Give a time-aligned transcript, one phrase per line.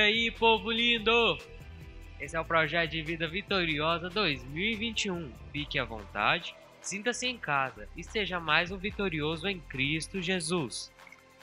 [0.00, 1.38] aí, povo lindo?
[2.18, 5.30] Esse é o projeto de vida vitoriosa 2021.
[5.52, 10.92] Fique à vontade, sinta-se em casa e seja mais um vitorioso em Cristo Jesus.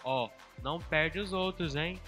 [0.03, 1.99] Ó, oh, não perde os outros, hein?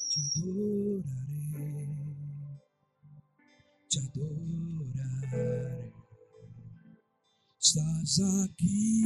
[0.08, 1.92] te adorarei,
[3.90, 5.92] te adorarei.
[7.60, 9.04] Estás aqui,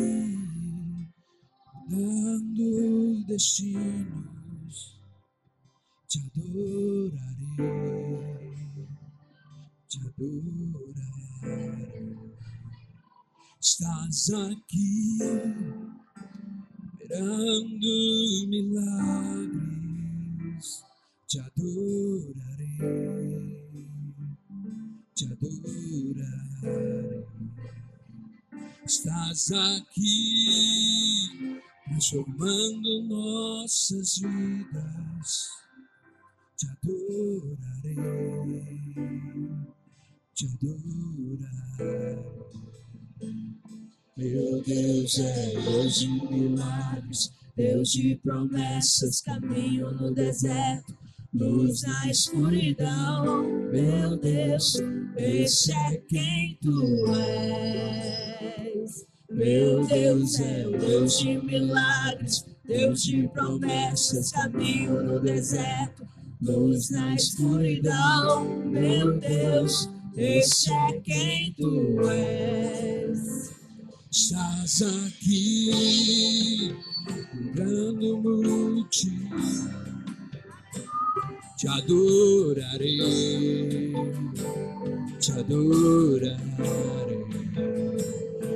[1.90, 4.76] dando destinos,
[6.06, 7.26] te adorarei,
[9.88, 11.86] te adorarei
[13.66, 15.18] estás aqui,
[17.00, 19.56] esperando milagres,
[21.26, 22.78] te adorarei,
[25.14, 27.26] te adorarei.
[28.84, 35.50] Estás aqui, transformando nossas vidas,
[36.56, 37.96] te adorarei,
[40.34, 42.24] te adorarei.
[44.16, 50.96] Meu Deus é Deus de milagres, Deus de promessas, caminho no deserto,
[51.34, 53.44] luz na escuridão.
[53.70, 54.78] Meu Deus,
[55.18, 59.06] esse é quem tu és.
[59.28, 67.14] Meu Deus é o Deus de milagres, Deus de promessas, caminho no deserto, luz na
[67.14, 68.44] escuridão.
[68.66, 73.54] Meu Deus, esse é quem tu és.
[74.10, 76.74] Estás aqui,
[77.32, 79.64] curando multidões,
[81.58, 83.12] te adorarei,
[85.20, 86.36] te adorarei.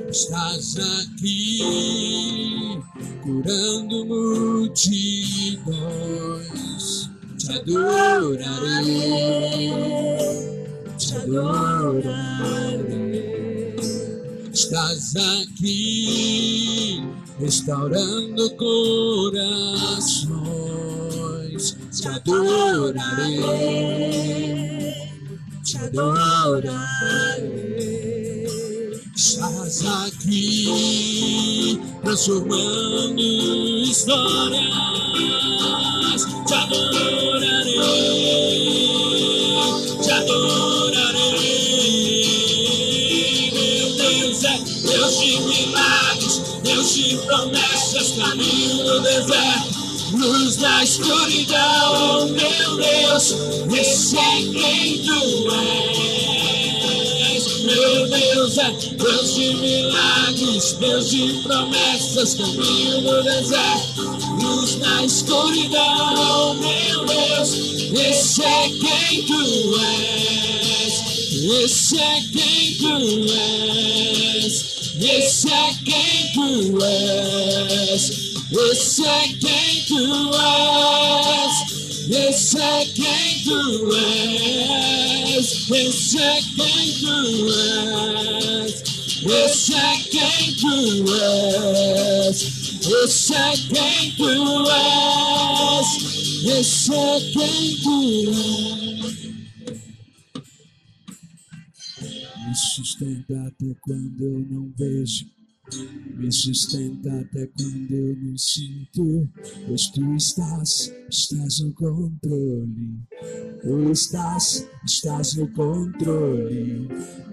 [0.09, 1.59] Estás aqui,
[3.21, 4.71] curando multidões,
[7.43, 8.91] te adorarei,
[10.97, 12.61] te adorarei
[14.71, 17.01] estás aqui,
[17.39, 20.31] restaurando corações.
[21.91, 23.01] Te adorarei,
[25.63, 26.81] te adorarei.
[29.23, 33.21] Estás aqui, transformando
[33.83, 34.65] histórias.
[36.47, 37.75] Te adorarei,
[40.01, 41.51] te adorarei.
[44.87, 53.35] Deus de milagres, Deus de promessas, caminho no deserto, luz na escuridão, meu Deus,
[53.71, 54.50] esse é
[58.57, 64.01] É Deus de milagres, Deus de promessas, caminho no deserto,
[64.41, 67.53] luz na escuridão, meu Deus,
[67.97, 71.01] esse é quem tu és.
[71.63, 72.97] Esse é quem tu
[73.31, 74.53] és.
[74.99, 78.11] Esse é quem tu és.
[78.51, 80.31] Esse é quem tu
[81.15, 81.53] és.
[82.27, 84.90] Esse é quem tu és.
[85.69, 88.73] Wish I through us.
[89.25, 90.01] Wish I
[90.59, 92.39] through us.
[92.87, 93.55] Wish I
[94.17, 95.89] through us.
[96.45, 99.11] Wish I through us.
[102.47, 105.25] Me sustenta até quando eu não vejo
[105.73, 109.27] me sustenta até quando eu não sinto.
[109.67, 112.99] Pois tu estás, estás no controle.
[113.61, 116.87] Tu estás, estás no controle.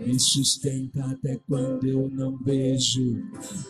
[0.07, 3.23] Me sustenta até quando eu não vejo.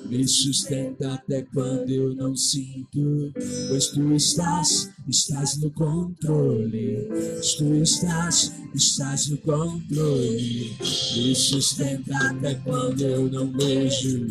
[0.08, 3.32] Me sustenta até quando eu não sinto.
[3.68, 7.08] Pois tu estás, estás no controle.
[7.56, 10.76] Tu estás, estás no controle.
[10.78, 14.26] Me sustenta até quando eu não vejo.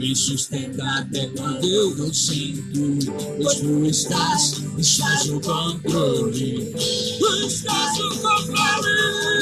[0.00, 2.98] Me sustenta até quando eu não sinto.
[3.36, 6.74] Pois tu estás, estás no controle.
[7.18, 9.40] Tu estás no controle.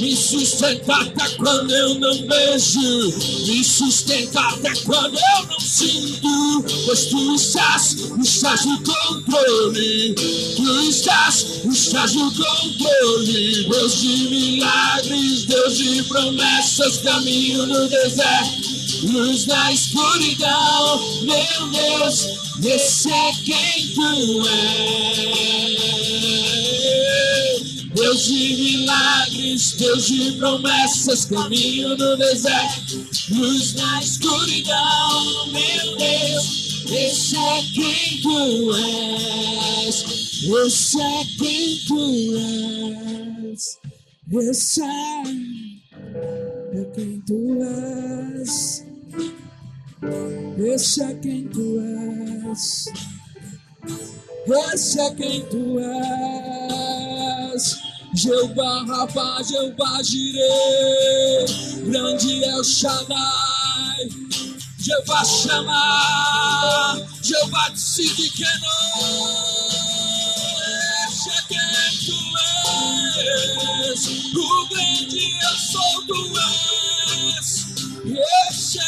[0.00, 3.12] Me sustenta até quando eu não vejo.
[3.46, 6.64] Me sustenta até quando eu não sinto.
[6.86, 10.14] Pois tu estás, estás no controle.
[10.14, 13.66] Tu estás, estás no controle.
[13.68, 22.26] Deus de milagres, Deus de promessas, caminho no deserto luz na escuridão, meu Deus,
[22.64, 25.72] esse é quem tu és.
[27.94, 37.36] Deus de milagres, Deus de promessas, caminho no deserto, luz na escuridão, meu Deus, esse
[37.36, 40.22] é quem tu és.
[40.44, 42.36] Esse é quem tu
[43.52, 43.78] és.
[44.32, 45.22] Esse é,
[46.80, 48.91] é quem tu és.
[50.58, 51.78] Esse é quem tu
[52.50, 52.86] és.
[54.74, 57.78] Esse é quem tu és.
[58.14, 61.46] Jeová Rafa, Jeová Jireh,
[61.86, 64.08] grande é o Shaddai.
[64.78, 69.28] Jeová chama, Jeová decide que não.
[71.06, 71.58] Esse é quem
[72.04, 72.18] tu
[73.88, 74.06] és.
[74.34, 76.20] O grande eu sou tu
[77.38, 77.48] és.
[78.50, 78.82] Esse é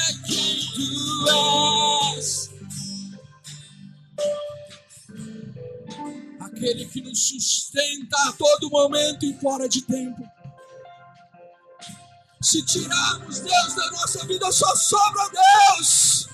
[1.29, 2.50] és.
[6.41, 10.23] Aquele que nos sustenta a todo momento e fora de tempo.
[12.44, 16.29] Se tirarmos Deus da nossa vida, só sobra Deus.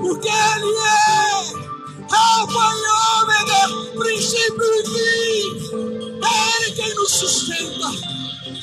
[0.00, 1.80] Porque Ele é
[2.12, 2.86] Alfa e
[3.20, 6.20] Ômega, princípio e fim.
[6.24, 7.88] É Ele quem nos sustenta.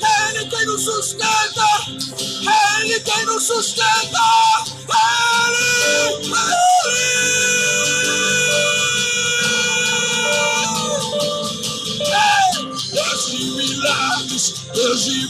[0.04, 1.66] É Ele quem nos sustenta.
[2.50, 4.77] É Ele quem nos sustenta.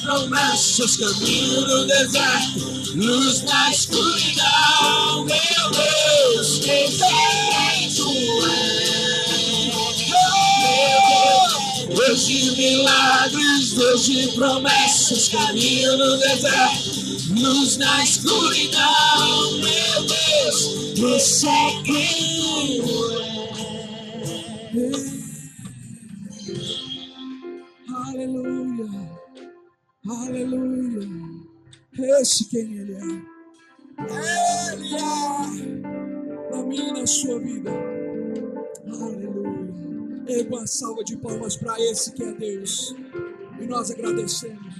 [0.08, 2.60] Promessas, caminho no deserto,
[2.94, 7.98] luz na escuridão, meu Deus, tem tu és.
[11.94, 16.90] Deus de milagres, Deus de promessas, caminho no deserto,
[17.36, 22.82] luz na escuridão, meu Deus, você é quem
[24.72, 25.07] tu.
[30.08, 31.08] Aleluia.
[32.20, 33.38] Esse quem Ele é.
[34.72, 37.70] Ele é na minha e na sua vida.
[38.86, 40.24] Aleluia.
[40.28, 42.94] Erga uma salva de palmas para esse que é Deus.
[43.60, 44.74] E nós agradecemos.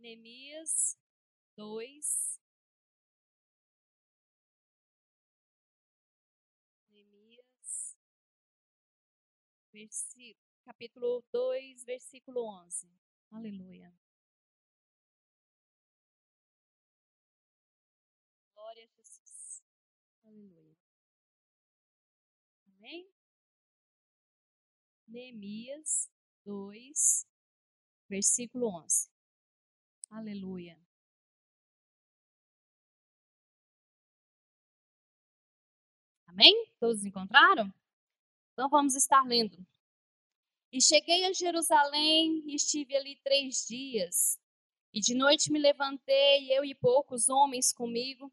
[0.00, 0.96] Neemias
[1.56, 2.25] 2.
[9.76, 10.34] Versi-
[10.64, 12.88] capítulo 2, versículo 11.
[13.30, 13.92] Aleluia.
[18.54, 19.62] Glória a Jesus.
[20.24, 20.76] Aleluia.
[22.78, 23.06] Amém?
[25.06, 26.08] Neemias
[26.46, 27.26] 2,
[28.08, 29.10] versículo 11.
[30.10, 30.80] Aleluia.
[36.28, 36.66] Amém?
[36.80, 37.72] Todos encontraram?
[38.56, 39.58] Então vamos estar lendo.
[40.72, 44.40] E cheguei a Jerusalém e estive ali três dias.
[44.94, 48.32] E de noite me levantei, eu e poucos homens comigo,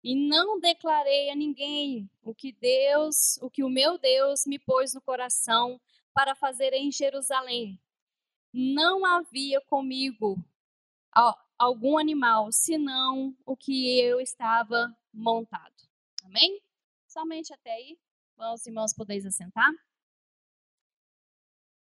[0.00, 4.94] e não declarei a ninguém o que Deus, o que o meu Deus me pôs
[4.94, 5.80] no coração
[6.12, 7.76] para fazer em Jerusalém.
[8.52, 10.36] Não havia comigo
[11.58, 15.74] algum animal, senão o que eu estava montado.
[16.22, 16.62] Amém?
[17.08, 17.98] Somente até aí.
[18.36, 19.70] Vamos, irmãos, podeis assentar?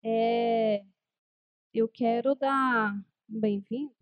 [0.03, 0.83] É,
[1.73, 2.93] eu quero dar
[3.29, 3.93] um bem-vindo.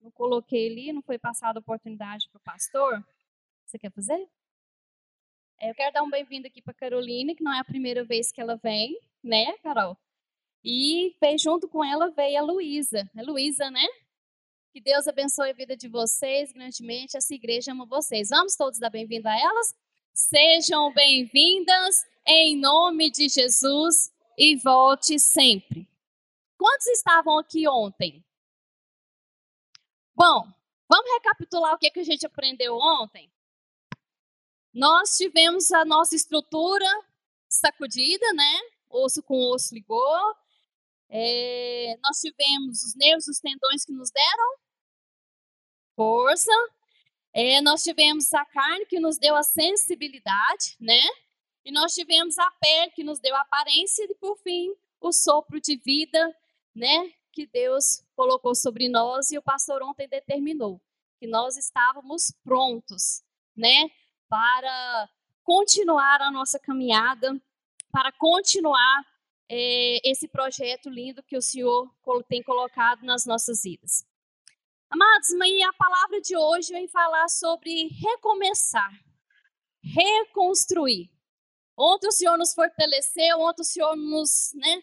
[0.00, 3.04] Não coloquei ali, não foi passada a oportunidade para o pastor.
[3.66, 4.28] Você quer fazer?
[5.60, 8.32] É, eu quero dar um bem-vindo aqui para Caroline, que não é a primeira vez
[8.32, 9.96] que ela vem, né, Carol?
[10.64, 13.08] E junto com ela veio a Luísa.
[13.14, 13.84] É Luísa, né?
[14.72, 17.14] Que Deus abençoe a vida de vocês grandemente.
[17.14, 18.30] Essa igreja ama vocês.
[18.30, 19.76] Vamos todos dar bem-vindo a elas?
[20.14, 25.86] Sejam bem-vindas em nome de Jesus e volte sempre.
[26.56, 28.24] Quantos estavam aqui ontem?
[30.14, 30.50] Bom,
[30.88, 33.30] vamos recapitular o que, que a gente aprendeu ontem?
[34.72, 36.86] Nós tivemos a nossa estrutura
[37.46, 38.60] sacudida, né?
[38.88, 40.34] Osso com osso ligou.
[41.14, 44.54] É, nós tivemos os nervos, os tendões que nos deram
[45.94, 46.50] força.
[47.34, 51.02] É, nós tivemos a carne que nos deu a sensibilidade, né?
[51.66, 55.60] E nós tivemos a pele que nos deu a aparência e, por fim, o sopro
[55.60, 56.34] de vida,
[56.74, 57.12] né?
[57.30, 60.80] Que Deus colocou sobre nós e o pastor ontem determinou
[61.20, 63.22] que nós estávamos prontos,
[63.54, 63.90] né?
[64.30, 65.10] Para
[65.44, 67.38] continuar a nossa caminhada,
[67.90, 69.11] para continuar
[69.54, 71.92] é, esse projeto lindo que o Senhor
[72.26, 74.02] tem colocado nas nossas vidas.
[74.88, 78.90] Amados, mas a palavra de hoje vem falar sobre recomeçar,
[79.82, 81.10] reconstruir.
[81.76, 84.82] Ontem o Senhor nos fortaleceu, ontem o Senhor nos né,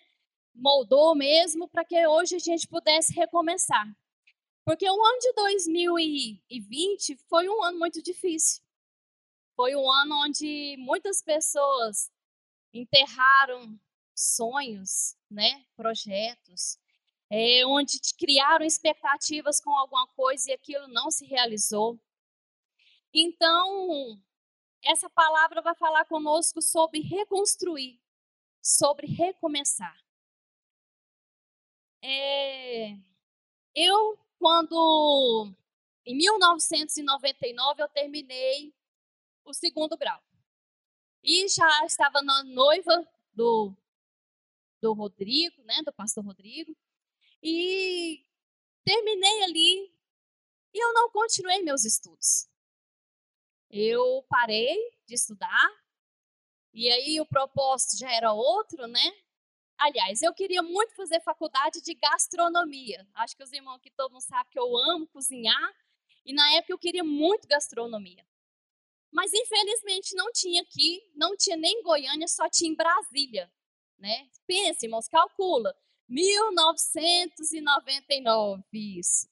[0.53, 3.87] moldou mesmo para que hoje a gente pudesse recomeçar.
[4.63, 8.61] Porque o ano de 2020 foi um ano muito difícil.
[9.55, 12.11] Foi um ano onde muitas pessoas
[12.71, 13.79] enterraram
[14.19, 16.77] sonhos, né, projetos,
[17.29, 21.99] é, onde criaram expectativas com alguma coisa e aquilo não se realizou.
[23.13, 24.19] Então,
[24.83, 27.99] essa palavra vai falar conosco sobre reconstruir,
[28.61, 29.97] sobre recomeçar.
[32.01, 32.95] É,
[33.75, 35.53] eu, quando,
[36.05, 38.73] em 1999, eu terminei
[39.45, 40.21] o segundo grau.
[41.23, 43.75] E já estava na noiva do,
[44.81, 46.75] do Rodrigo, né, do pastor Rodrigo.
[47.41, 48.25] E
[48.83, 49.93] terminei ali
[50.73, 52.47] e eu não continuei meus estudos.
[53.69, 55.69] Eu parei de estudar
[56.73, 59.11] e aí o propósito já era outro, né?
[59.77, 63.07] Aliás, eu queria muito fazer faculdade de gastronomia.
[63.13, 65.73] Acho que os irmãos aqui todo mundo sabe que eu amo cozinhar
[66.25, 68.25] e na época eu queria muito gastronomia.
[69.11, 73.51] Mas infelizmente não tinha aqui, não tinha nem em Goiânia, só tinha em Brasília,
[73.99, 74.27] né?
[74.47, 75.75] Pense, irmãos, calcula.
[76.07, 79.27] 1999, isso.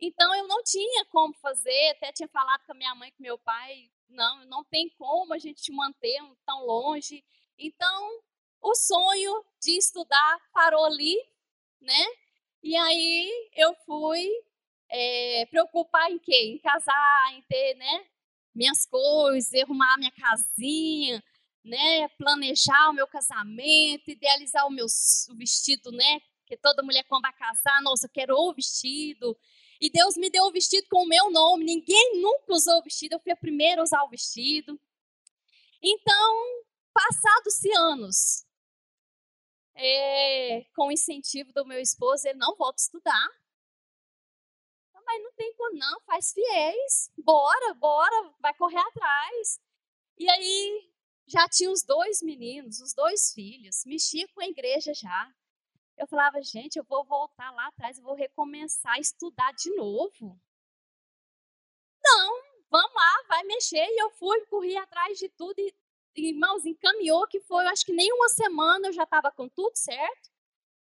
[0.00, 3.38] Então eu não tinha como fazer, até tinha falado com a minha mãe com meu
[3.38, 7.22] pai, não, não tem como a gente manter tão longe.
[7.58, 8.20] Então
[8.60, 11.16] o sonho de estudar parou ali,
[11.80, 12.04] né?
[12.62, 14.28] E aí eu fui
[14.88, 16.54] é, preocupar em quê?
[16.54, 18.06] Em casar, em ter, né?
[18.54, 21.22] Minhas coisas, arrumar minha casinha,
[21.64, 22.08] né?
[22.18, 26.20] Planejar o meu casamento, idealizar o meu o vestido, né?
[26.46, 29.36] Que toda mulher quando vai casar, nossa, eu quero o vestido.
[29.80, 31.64] E Deus me deu o vestido com o meu nome.
[31.64, 34.80] Ninguém nunca usou o vestido, eu fui a primeira a usar o vestido.
[35.82, 38.46] Então, passados-se anos,
[39.74, 43.28] é, com o incentivo do meu esposo, ele não volta a estudar.
[45.04, 49.60] Mas não tem como não, faz fiéis, bora, bora, vai correr atrás.
[50.16, 50.91] E aí,
[51.32, 55.34] já tinha os dois meninos, os dois filhos, mexia com a igreja já.
[55.96, 60.38] Eu falava, gente, eu vou voltar lá atrás, eu vou recomeçar a estudar de novo.
[62.04, 63.86] Não, vamos lá, vai mexer.
[63.86, 65.74] E eu fui, corri atrás de tudo e,
[66.16, 69.76] irmãos, encaminhou que foi, eu acho que nem uma semana eu já estava com tudo
[69.76, 70.30] certo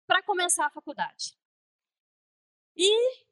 [0.08, 1.38] para começar a faculdade.
[2.76, 3.24] E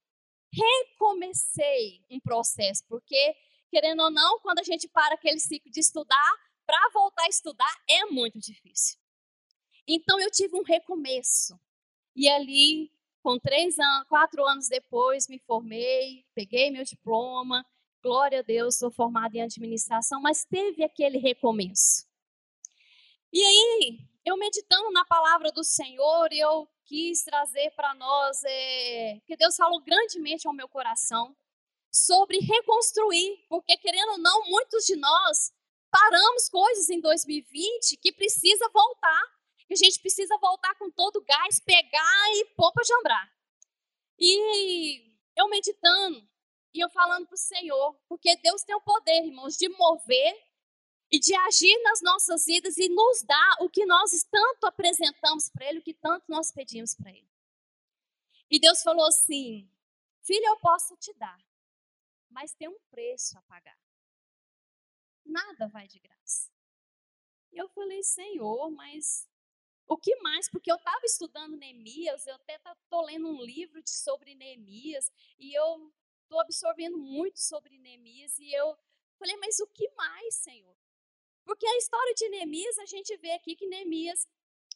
[0.53, 3.35] recomecei um processo, porque,
[3.71, 7.75] querendo ou não, quando a gente para aquele ciclo de estudar, para voltar a estudar
[7.85, 8.97] é muito difícil.
[9.85, 11.59] Então eu tive um recomeço.
[12.15, 12.89] E ali,
[13.21, 17.65] com três anos, quatro anos depois, me formei, peguei meu diploma.
[18.01, 22.07] Glória a Deus, sou formada em administração, mas teve aquele recomeço.
[23.33, 29.35] E aí, eu meditando na palavra do Senhor, eu quis trazer para nós, é, que
[29.35, 31.35] Deus falou grandemente ao meu coração,
[31.91, 35.51] sobre reconstruir, porque querendo ou não, muitos de nós
[35.91, 39.21] paramos coisas em 2020 que precisa voltar,
[39.67, 43.31] que a gente precisa voltar com todo o gás, pegar e pôr para jambrar.
[44.17, 46.27] E eu meditando
[46.73, 50.33] e eu falando para o Senhor, porque Deus tem o poder, irmãos, de mover
[51.11, 55.65] e de agir nas nossas vidas e nos dar o que nós tanto apresentamos para
[55.65, 57.29] Ele, o que tanto nós pedimos para Ele.
[58.49, 59.69] E Deus falou assim:
[60.21, 61.37] Filho, eu posso te dar,
[62.29, 63.77] mas tem um preço a pagar
[65.31, 66.51] nada vai de graça.
[67.51, 69.27] E eu falei, Senhor, mas
[69.87, 70.49] o que mais?
[70.49, 75.53] Porque eu estava estudando Neemias, eu até estou lendo um livro de, sobre Neemias, e
[75.53, 78.77] eu estou absorvendo muito sobre Neemias, e eu
[79.19, 80.75] falei, mas o que mais, Senhor?
[81.43, 84.27] Porque a história de Neemias, a gente vê aqui que Neemias,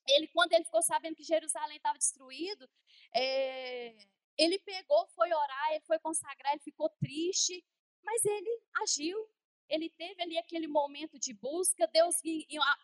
[0.07, 2.69] ele, quando ele ficou sabendo que Jerusalém estava destruído,
[3.13, 3.95] é,
[4.37, 7.65] ele pegou, foi orar, ele foi consagrar, ele ficou triste,
[8.03, 9.29] mas ele agiu,
[9.67, 12.15] ele teve ali aquele momento de busca, Deus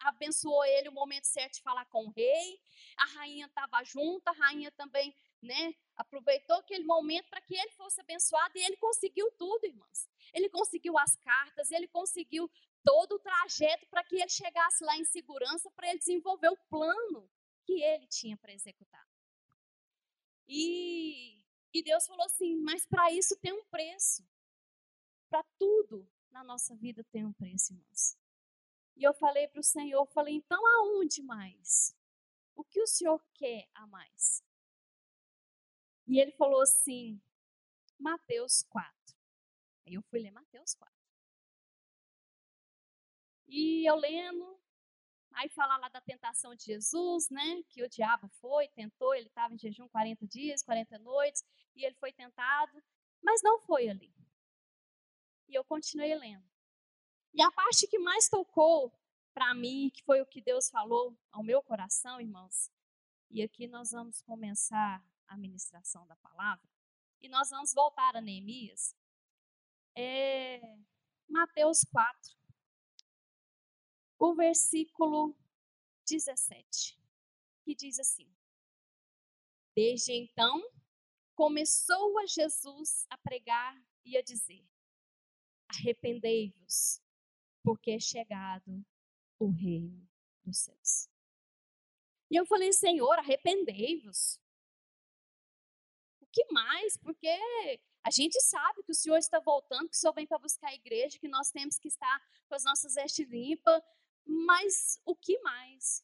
[0.02, 2.60] abençoou ele o momento certo de falar com o rei,
[2.98, 8.02] a rainha estava junto, a rainha também né, aproveitou aquele momento para que ele fosse
[8.02, 10.10] abençoado e ele conseguiu tudo, irmãs.
[10.34, 12.50] Ele conseguiu as cartas, ele conseguiu
[12.84, 17.30] todo o trajeto para que ele chegasse lá em segurança, para ele desenvolver o plano
[17.64, 19.08] que ele tinha para executar.
[20.48, 24.28] E, e Deus falou assim: mas para isso tem um preço.
[25.30, 28.18] Para tudo na nossa vida tem um preço, irmãos.
[28.96, 31.96] E eu falei para o Senhor, falei, então aonde mais?
[32.56, 34.44] O que o Senhor quer a mais?
[36.08, 37.22] E ele falou assim,
[37.98, 38.92] Mateus 4.
[39.86, 40.94] Aí eu fui ler Mateus 4.
[43.48, 44.60] E eu lendo,
[45.34, 47.64] aí fala lá da tentação de Jesus, né?
[47.70, 51.44] Que o diabo foi, tentou, ele estava em jejum 40 dias, 40 noites,
[51.76, 52.82] e ele foi tentado,
[53.22, 54.14] mas não foi ali.
[55.52, 56.50] E eu continuei lendo.
[57.34, 58.90] E a parte que mais tocou
[59.34, 62.72] para mim, que foi o que Deus falou ao meu coração, irmãos,
[63.30, 66.66] e aqui nós vamos começar a ministração da palavra,
[67.22, 68.96] e nós vamos voltar a Neemias,
[69.94, 70.78] é
[71.28, 72.34] Mateus 4,
[74.20, 75.36] o versículo
[76.08, 76.98] 17,
[77.64, 78.34] que diz assim:
[79.76, 80.62] Desde então,
[81.36, 84.71] começou a Jesus a pregar e a dizer:
[85.74, 87.02] Arrependei-vos,
[87.64, 88.86] porque é chegado
[89.40, 90.08] o reino
[90.44, 91.10] dos céus.
[92.30, 94.42] E eu falei, Senhor, arrependei-vos
[96.32, 96.98] que mais?
[96.98, 97.30] Porque
[98.04, 100.76] a gente sabe que o Senhor está voltando, que o Senhor vem para buscar a
[100.76, 103.82] igreja, que nós temos que estar com as nossas vestes limpas,
[104.26, 106.04] mas o que mais?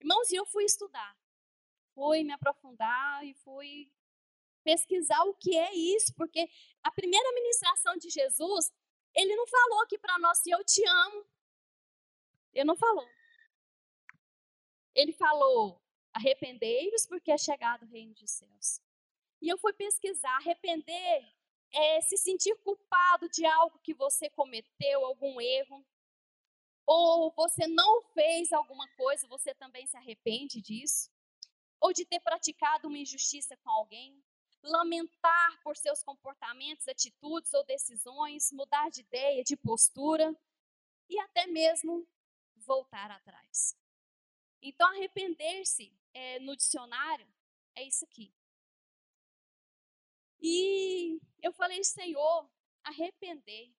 [0.00, 1.16] Irmãos, e eu fui estudar,
[1.94, 3.90] fui me aprofundar e fui
[4.62, 6.48] pesquisar o que é isso, porque
[6.82, 8.70] a primeira ministração de Jesus,
[9.18, 11.26] ele não falou aqui para nós, eu te amo.
[12.52, 13.08] Ele não falou.
[14.94, 15.82] Ele falou,
[16.12, 18.80] arrependei-vos porque é chegado o reino dos céus.
[19.40, 21.32] E eu fui pesquisar, arrepender
[21.72, 25.84] é se sentir culpado de algo que você cometeu, algum erro,
[26.86, 31.10] ou você não fez alguma coisa, você também se arrepende disso,
[31.80, 34.24] ou de ter praticado uma injustiça com alguém,
[34.62, 40.34] lamentar por seus comportamentos, atitudes ou decisões, mudar de ideia, de postura
[41.08, 42.06] e até mesmo
[42.56, 43.76] voltar atrás.
[44.60, 47.28] Então, arrepender-se é, no dicionário
[47.76, 48.32] é isso aqui:
[50.40, 52.48] e eu falei, Senhor,
[52.82, 53.72] arrepender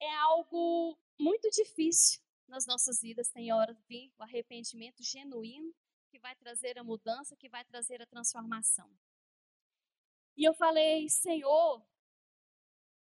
[0.00, 3.28] é algo muito difícil nas nossas vidas.
[3.28, 5.74] Tem hora vir o arrependimento genuíno
[6.12, 8.88] que vai trazer a mudança, que vai trazer a transformação.
[10.36, 11.82] E eu falei, Senhor,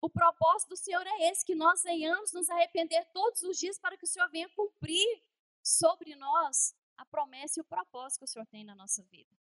[0.01, 3.95] o propósito do Senhor é esse, que nós venhamos nos arrepender todos os dias para
[3.95, 5.23] que o Senhor venha cumprir
[5.61, 9.35] sobre nós a promessa e o propósito que o Senhor tem na nossa vida.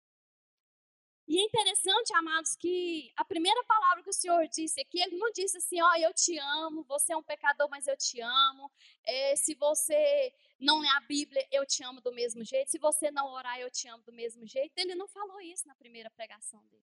[1.26, 5.30] E é interessante, amados, que a primeira palavra que o Senhor disse aqui, ele não
[5.30, 8.70] disse assim, ó, oh, eu te amo, você é um pecador, mas eu te amo.
[9.04, 12.70] É, se você não lê a Bíblia, eu te amo do mesmo jeito.
[12.70, 14.76] Se você não orar, eu te amo do mesmo jeito.
[14.76, 16.84] Ele não falou isso na primeira pregação dele.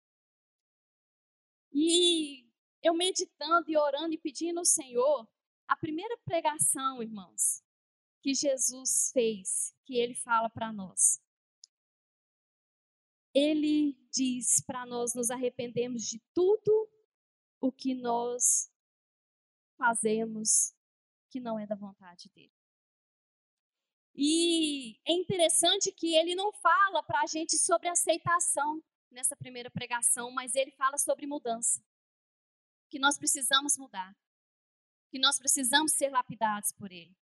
[1.73, 2.45] E
[2.81, 5.27] eu meditando e orando e pedindo ao Senhor,
[5.67, 7.63] a primeira pregação, irmãos,
[8.21, 11.21] que Jesus fez, que ele fala para nós,
[13.33, 16.89] ele diz para nós nos arrependermos de tudo
[17.59, 18.71] o que nós
[19.77, 20.75] fazemos
[21.29, 22.53] que não é da vontade dele.
[24.13, 30.31] E é interessante que ele não fala para a gente sobre aceitação nessa primeira pregação,
[30.31, 31.81] mas ele fala sobre mudança.
[32.89, 34.15] Que nós precisamos mudar.
[35.09, 37.15] Que nós precisamos ser lapidados por ele.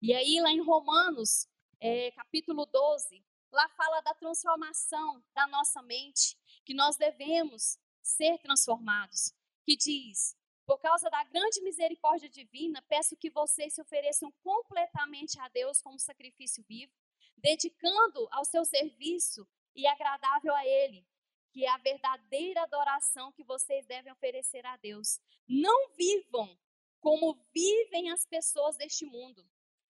[0.00, 1.48] E aí, lá em Romanos,
[1.80, 9.34] é, capítulo 12, Lá fala da transformação da nossa mente, que nós devemos ser transformados.
[9.64, 15.48] Que diz: Por causa da grande misericórdia divina, peço que vocês se ofereçam completamente a
[15.48, 16.92] Deus como sacrifício vivo,
[17.36, 21.06] dedicando ao seu serviço e agradável a Ele,
[21.52, 25.20] que é a verdadeira adoração que vocês devem oferecer a Deus.
[25.48, 26.56] Não vivam
[27.00, 29.48] como vivem as pessoas deste mundo,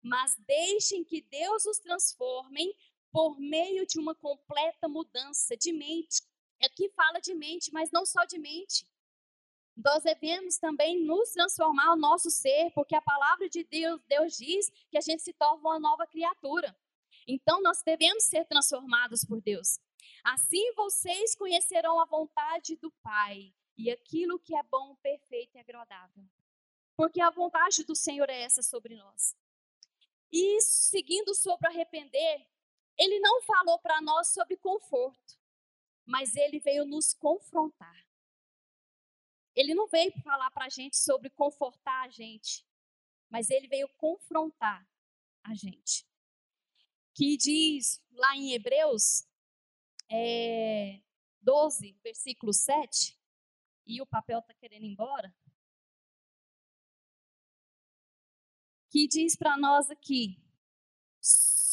[0.02, 2.76] mas deixem que Deus os transforme
[3.14, 6.24] por meio de uma completa mudança de mente.
[6.62, 8.88] Aqui fala de mente, mas não só de mente.
[9.78, 14.70] Nós devemos também nos transformar o nosso ser, porque a palavra de Deus, Deus diz
[14.90, 16.76] que a gente se torna uma nova criatura.
[17.28, 19.80] Então nós devemos ser transformados por Deus.
[20.24, 26.24] Assim vocês conhecerão a vontade do Pai e aquilo que é bom, perfeito e agradável.
[26.96, 29.36] porque a vontade do Senhor é essa sobre nós.
[30.32, 32.48] E seguindo sobre arrepender,
[32.98, 35.40] ele não falou para nós sobre conforto,
[36.06, 38.06] mas ele veio nos confrontar.
[39.56, 42.66] Ele não veio falar para a gente sobre confortar a gente,
[43.30, 44.88] mas ele veio confrontar
[45.44, 46.08] a gente.
[47.14, 49.28] Que diz lá em Hebreus
[50.10, 51.02] é,
[51.42, 53.20] 12, versículo 7,
[53.86, 55.34] e o papel está querendo ir embora.
[58.90, 60.43] Que diz para nós aqui: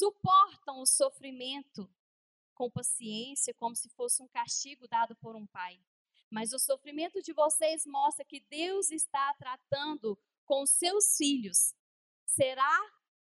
[0.01, 1.87] suportam o sofrimento
[2.55, 5.79] com paciência, como se fosse um castigo dado por um pai.
[6.31, 11.75] Mas o sofrimento de vocês mostra que Deus está tratando com seus filhos.
[12.25, 12.79] Será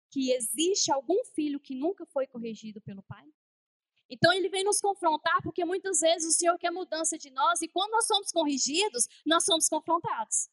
[0.09, 3.27] que existe algum filho que nunca foi corrigido pelo pai?
[4.09, 7.69] Então ele vem nos confrontar porque muitas vezes o Senhor quer mudança de nós e
[7.69, 10.49] quando nós somos corrigidos, nós somos confrontados.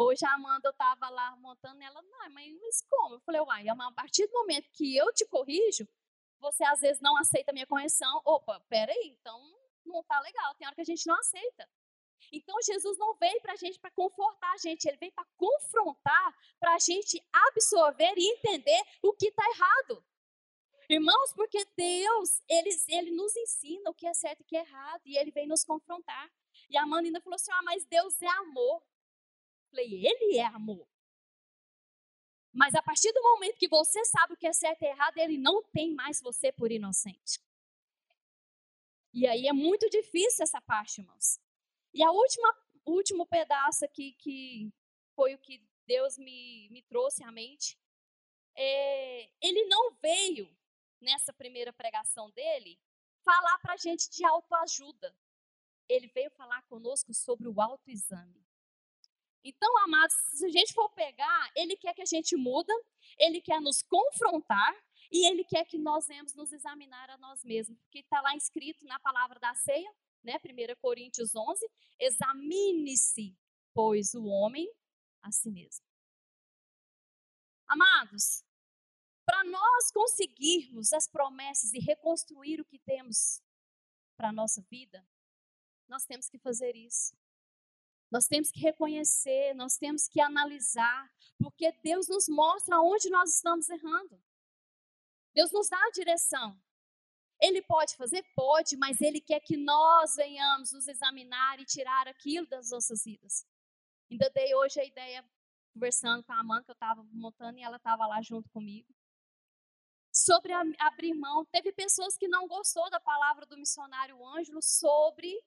[0.00, 3.16] Hoje a Amanda, eu estava lá montando ela, não, mas como?
[3.16, 5.88] Eu falei, uai, a partir do momento que eu te corrijo,
[6.38, 8.22] você às vezes não aceita a minha correção.
[8.24, 9.40] Opa, peraí, então
[9.84, 11.68] não tá legal, tem hora que a gente não aceita.
[12.32, 16.36] Então Jesus não veio para a gente para confortar a gente, ele veio para confrontar,
[16.60, 20.04] para a gente absorver e entender o que está errado.
[20.88, 24.60] Irmãos, porque Deus, ele, ele nos ensina o que é certo e o que é
[24.60, 26.30] errado, e ele vem nos confrontar.
[26.70, 28.80] E a Amanda ainda falou assim: ah, mas Deus é amor.
[29.70, 30.86] Falei, ele é amor.
[32.52, 35.38] Mas a partir do momento que você sabe o que é certo e errado, ele
[35.38, 37.40] não tem mais você por inocente.
[39.12, 41.38] E aí é muito difícil essa parte, irmãos.
[41.92, 44.72] E a última, último pedaço aqui que
[45.14, 47.78] foi o que Deus me, me trouxe à mente,
[48.54, 50.48] é, ele não veio
[51.00, 52.78] nessa primeira pregação dele
[53.24, 55.14] falar para a gente de autoajuda.
[55.88, 58.44] Ele veio falar conosco sobre o autoexame.
[59.44, 62.72] Então, amados, se a gente for pegar, ele quer que a gente muda,
[63.18, 64.74] ele quer nos confrontar
[65.10, 68.84] e ele quer que nós venhamos nos examinar a nós mesmos, porque está lá escrito
[68.84, 69.90] na palavra da ceia,
[70.22, 71.66] né, 1 Coríntios 11,
[71.98, 73.36] examine-se,
[73.72, 74.70] pois, o homem
[75.22, 75.86] a si mesmo.
[77.66, 78.44] Amados,
[79.24, 83.42] para nós conseguirmos as promessas e reconstruir o que temos
[84.16, 85.06] para a nossa vida,
[85.86, 87.16] nós temos que fazer isso.
[88.10, 93.68] Nós temos que reconhecer, nós temos que analisar, porque Deus nos mostra onde nós estamos
[93.68, 94.20] errando.
[95.34, 96.58] Deus nos dá a direção.
[97.40, 98.24] Ele pode fazer?
[98.34, 103.46] Pode, mas Ele quer que nós venhamos nos examinar e tirar aquilo das nossas vidas.
[104.10, 105.24] Ainda dei hoje a ideia,
[105.72, 108.92] conversando com a Amanda, que eu estava montando e ela estava lá junto comigo.
[110.10, 115.38] Sobre abrir mão, teve pessoas que não gostou da palavra do missionário Ângelo sobre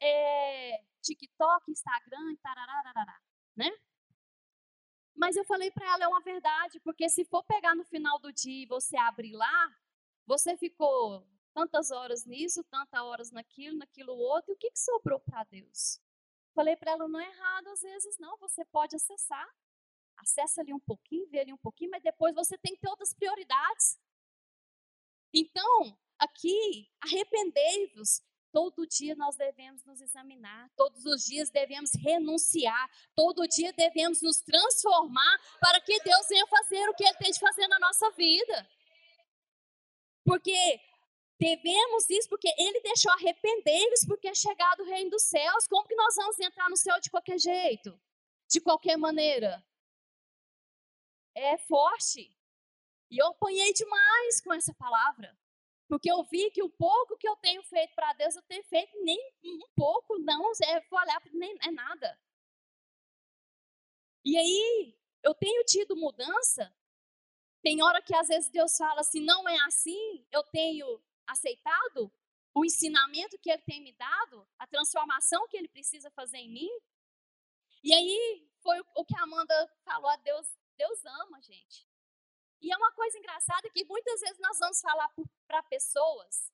[0.00, 3.20] é, TikTok, Instagram, tarararará,
[3.56, 3.70] né?
[5.14, 8.32] Mas eu falei para ela, é uma verdade, porque se for pegar no final do
[8.32, 9.76] dia e você abrir lá,
[10.24, 15.18] você ficou tantas horas nisso, tantas horas naquilo, naquilo outro, e o que, que sobrou
[15.18, 16.00] para Deus?
[16.54, 19.48] Falei para ela, não é errado às vezes não, você pode acessar.
[20.16, 23.14] Acessa ali um pouquinho, vê ali um pouquinho, mas depois você tem que ter outras
[23.14, 23.98] prioridades.
[25.32, 33.46] Então, aqui, arrependei-vos Todo dia nós devemos nos examinar, todos os dias devemos renunciar, todo
[33.46, 37.68] dia devemos nos transformar para que Deus venha fazer o que Ele tem de fazer
[37.68, 38.68] na nossa vida.
[40.24, 40.80] Porque
[41.38, 45.66] devemos isso, porque Ele deixou arrepender-vos, porque é chegado o reino dos céus.
[45.68, 48.00] Como que nós vamos entrar no céu de qualquer jeito?
[48.48, 49.62] De qualquer maneira?
[51.34, 52.34] É forte.
[53.10, 55.36] E eu apanhei demais com essa palavra.
[55.88, 58.92] Porque eu vi que o pouco que eu tenho feito para Deus, eu tenho feito
[59.02, 61.00] nem um pouco, não, é, vou
[61.32, 62.20] nem é nada.
[64.22, 66.70] E aí, eu tenho tido mudança.
[67.62, 72.12] Tem hora que às vezes Deus fala assim, não é assim, eu tenho aceitado
[72.54, 76.70] o ensinamento que Ele tem me dado, a transformação que Ele precisa fazer em mim.
[77.82, 80.46] E aí, foi o que a Amanda falou, Deus,
[80.76, 81.87] Deus ama, gente.
[82.60, 85.12] E é uma coisa engraçada que muitas vezes nós vamos falar
[85.46, 86.52] para pessoas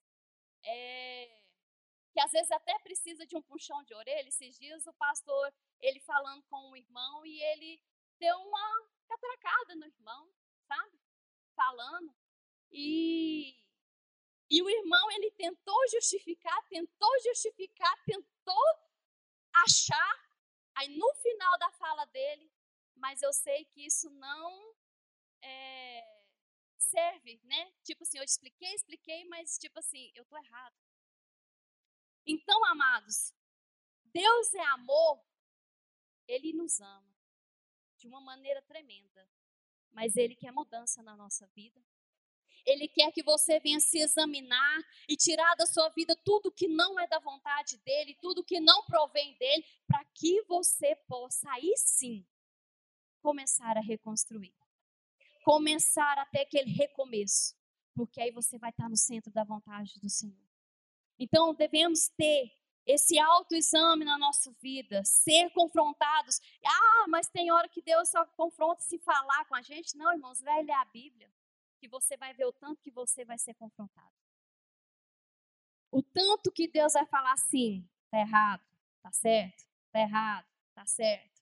[0.63, 1.41] é,
[2.15, 4.29] que às vezes até precisa de um puxão de orelha.
[4.29, 7.81] Esses dias o pastor, ele falando com um irmão e ele
[8.17, 10.31] deu uma catracada no irmão,
[10.67, 10.97] sabe?
[11.55, 12.15] Falando.
[12.71, 13.53] E,
[14.49, 18.65] e o irmão, ele tentou justificar, tentou justificar, tentou
[19.53, 20.25] achar.
[20.75, 22.51] Aí no final da fala dele,
[22.95, 24.75] mas eu sei que isso não
[25.45, 26.21] é,
[26.77, 27.71] serve, né?
[27.83, 30.75] Tipo assim, eu expliquei, expliquei, mas tipo assim, eu tô errado.
[32.25, 33.33] Então, amados,
[34.05, 35.23] Deus é amor,
[36.27, 37.15] Ele nos ama
[37.97, 39.29] de uma maneira tremenda.
[39.91, 41.81] Mas Ele quer mudança na nossa vida.
[42.65, 46.99] Ele quer que você venha se examinar e tirar da sua vida tudo que não
[46.99, 52.25] é da vontade dele, tudo que não provém dele, para que você possa aí sim
[53.21, 54.53] começar a reconstruir.
[55.45, 57.55] Começar até aquele recomeço,
[57.93, 60.43] porque aí você vai estar no centro da vontade do Senhor.
[61.19, 62.51] Então, devemos ter
[62.83, 66.41] esse autoexame na nossa vida, ser confrontados.
[66.65, 69.95] Ah, mas tem hora que Deus só confronta se falar com a gente.
[69.95, 71.31] Não, irmãos, vai ler a Bíblia,
[71.79, 74.15] que você vai ver o tanto que você vai ser confrontado.
[75.91, 78.65] O tanto que Deus vai falar assim, tá errado,
[79.03, 81.34] tá certo, tá errado, tá certo.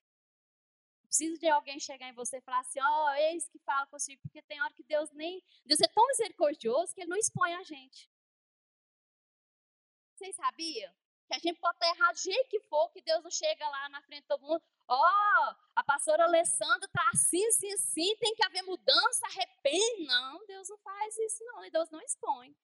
[1.13, 4.19] Preciso de alguém chegar em você e falar assim, ó, oh, eis que fala consigo,
[4.23, 7.62] porque tem hora que Deus nem, Deus é tão misericordioso que ele não expõe a
[7.62, 8.10] gente.
[10.15, 10.91] Vocês sabiam?
[11.28, 13.89] que a gente pode estar errado do jeito que for, que Deus não chega lá
[13.89, 14.62] na frente de todo mundo.
[14.88, 20.08] Ó, oh, a pastora Alessandra está assim, assim, assim, tem que haver mudança, arrepende.
[20.08, 21.63] Não, Deus não faz isso, não.
[21.63, 22.56] E Deus não expõe.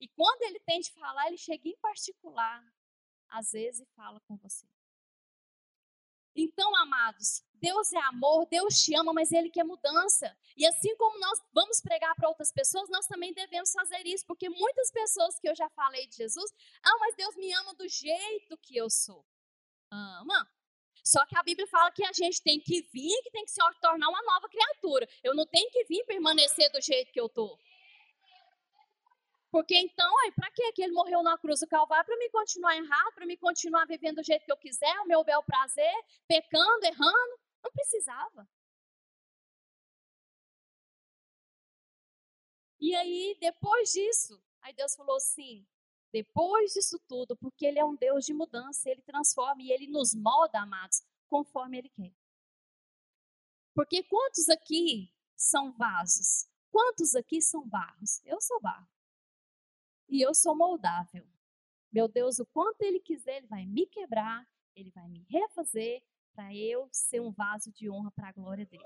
[0.00, 2.64] E quando ele tem de falar, ele chega em particular,
[3.28, 4.66] às vezes, e fala com você.
[6.34, 10.36] Então, amados, Deus é amor, Deus te ama, mas Ele quer mudança.
[10.56, 14.48] E assim como nós vamos pregar para outras pessoas, nós também devemos fazer isso, porque
[14.48, 18.58] muitas pessoas que eu já falei de Jesus, ah, mas Deus me ama do jeito
[18.58, 19.24] que eu sou.
[19.90, 20.48] Ama.
[21.04, 23.60] Só que a Bíblia fala que a gente tem que vir, que tem que se
[23.80, 25.06] tornar uma nova criatura.
[25.22, 27.58] Eu não tenho que vir permanecer do jeito que eu estou.
[29.54, 32.04] Porque então, para que ele morreu na cruz do Calvário?
[32.04, 35.22] Para me continuar errado, para me continuar vivendo do jeito que eu quiser, o meu
[35.22, 35.94] bel prazer,
[36.26, 37.38] pecando, errando?
[37.62, 38.48] Não precisava.
[42.80, 45.64] E aí, depois disso, aí Deus falou assim:
[46.12, 50.16] depois disso tudo, porque Ele é um Deus de mudança, Ele transforma e Ele nos
[50.16, 52.12] molda, amados, conforme Ele quer.
[53.72, 56.48] Porque quantos aqui são vasos?
[56.72, 58.20] Quantos aqui são barros?
[58.24, 58.92] Eu sou barro
[60.14, 61.26] e eu sou moldável.
[61.92, 64.46] Meu Deus, o quanto Ele quiser, Ele vai me quebrar,
[64.76, 68.84] Ele vai me refazer para eu ser um vaso de honra para a glória dele.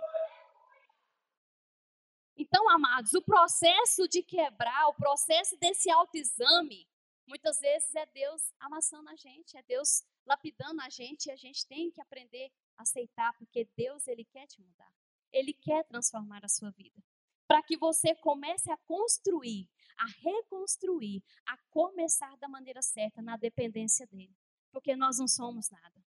[2.35, 6.88] Então, amados, o processo de quebrar, o processo desse autoexame,
[7.27, 11.67] muitas vezes é Deus amassando a gente, é Deus lapidando a gente e a gente
[11.67, 14.91] tem que aprender a aceitar, porque Deus, Ele quer te mudar.
[15.31, 17.03] Ele quer transformar a sua vida.
[17.47, 24.07] Para que você comece a construir a reconstruir, a começar da maneira certa, na dependência
[24.07, 24.35] dele.
[24.71, 26.05] Porque nós não somos nada.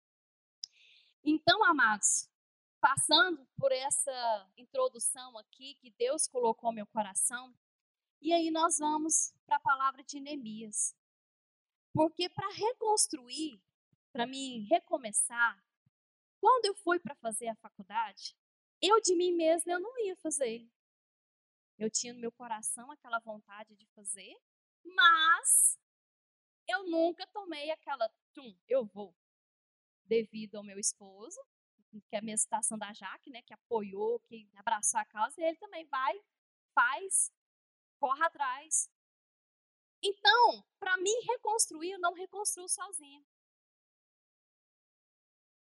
[1.23, 2.30] Então, amados,
[2.80, 7.54] passando por essa introdução aqui que Deus colocou no meu coração,
[8.21, 10.95] e aí nós vamos para a palavra de Neemias.
[11.93, 13.62] Porque para reconstruir,
[14.12, 15.63] para mim recomeçar,
[16.39, 18.36] quando eu fui para fazer a faculdade,
[18.82, 20.67] eu de mim mesma eu não ia fazer.
[21.77, 24.35] Eu tinha no meu coração aquela vontade de fazer,
[24.83, 25.77] mas
[26.67, 29.15] eu nunca tomei aquela, tum, eu vou.
[30.05, 31.39] Devido ao meu esposo,
[32.09, 35.43] que é a minha citação da Jaque, né, que apoiou, que abraçou a causa, e
[35.43, 36.19] ele também vai,
[36.73, 37.31] faz,
[37.99, 38.89] corre atrás.
[40.01, 43.23] Então, para mim reconstruir, eu não reconstruo sozinha.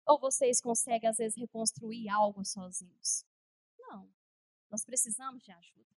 [0.05, 3.25] Ou vocês conseguem, às vezes, reconstruir algo sozinhos?
[4.71, 5.95] Nós precisamos de ajuda.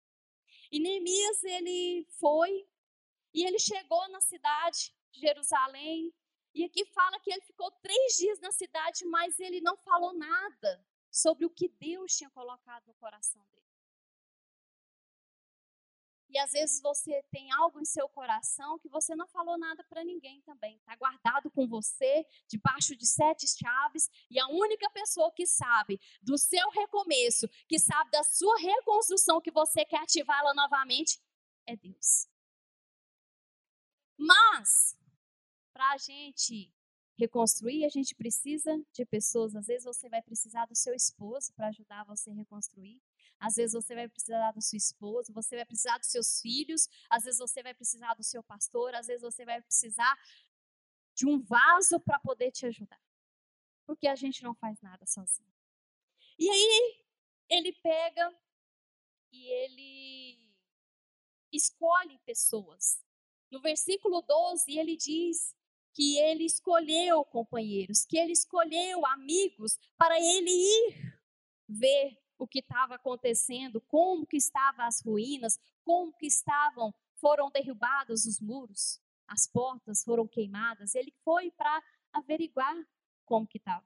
[0.71, 2.65] E Neemias, ele foi
[3.34, 6.13] e ele chegou na cidade de Jerusalém.
[6.53, 10.86] E aqui fala que ele ficou três dias na cidade, mas ele não falou nada
[11.10, 13.61] sobre o que Deus tinha colocado no coração dele.
[16.31, 20.01] E às vezes você tem algo em seu coração que você não falou nada para
[20.01, 20.77] ninguém também.
[20.77, 24.09] Está guardado com você, debaixo de sete chaves.
[24.29, 29.51] E a única pessoa que sabe do seu recomeço, que sabe da sua reconstrução, que
[29.51, 31.19] você quer ativá-la novamente,
[31.67, 32.29] é Deus.
[34.17, 34.97] Mas,
[35.73, 36.73] para a gente
[37.17, 39.53] reconstruir, a gente precisa de pessoas.
[39.53, 43.01] Às vezes você vai precisar do seu esposo para ajudar você a reconstruir.
[43.41, 47.23] Às vezes você vai precisar da sua esposa, você vai precisar dos seus filhos, às
[47.23, 50.15] vezes você vai precisar do seu pastor, às vezes você vai precisar
[51.15, 53.01] de um vaso para poder te ajudar.
[53.88, 55.51] Porque a gente não faz nada sozinho.
[56.38, 57.04] E aí
[57.49, 58.32] ele pega
[59.32, 60.56] e ele
[61.51, 63.04] escolhe pessoas.
[63.49, 65.56] No versículo 12, ele diz
[65.93, 71.19] que ele escolheu companheiros, que ele escolheu amigos para ele ir
[71.67, 78.25] ver o que estava acontecendo, como que estavam as ruínas, como que estavam, foram derrubados
[78.25, 80.95] os muros, as portas foram queimadas.
[80.95, 82.75] Ele foi para averiguar
[83.25, 83.86] como que estava.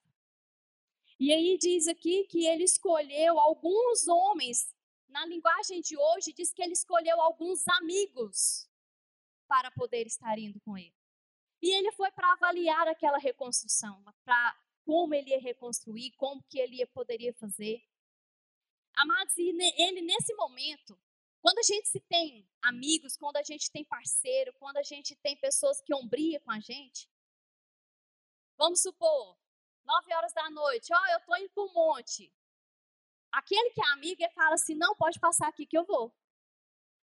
[1.20, 4.74] E aí diz aqui que ele escolheu alguns homens,
[5.10, 8.70] na linguagem de hoje, diz que ele escolheu alguns amigos
[9.50, 10.96] para poder estar indo com ele.
[11.62, 16.86] E ele foi para avaliar aquela reconstrução, para como ele ia reconstruir, como que ele
[16.88, 17.84] poderia fazer.
[18.96, 20.98] Amados, e ele nesse momento,
[21.42, 25.36] quando a gente se tem amigos, quando a gente tem parceiro, quando a gente tem
[25.36, 27.10] pessoas que ombria com a gente,
[28.58, 29.38] vamos supor,
[29.84, 32.34] nove horas da noite, ó, oh, eu tô indo para o monte.
[33.32, 36.14] Aquele que é amigo, ele fala assim, não, pode passar aqui que eu vou.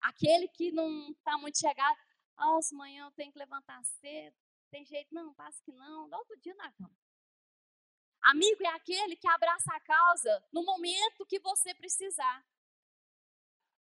[0.00, 1.98] Aquele que não está muito chegado,
[2.36, 4.34] nossa, amanhã eu tenho que levantar cedo,
[4.70, 7.01] tem jeito, não, passa que não, dá outro dia na cama.
[8.22, 12.44] Amigo é aquele que abraça a causa no momento que você precisar.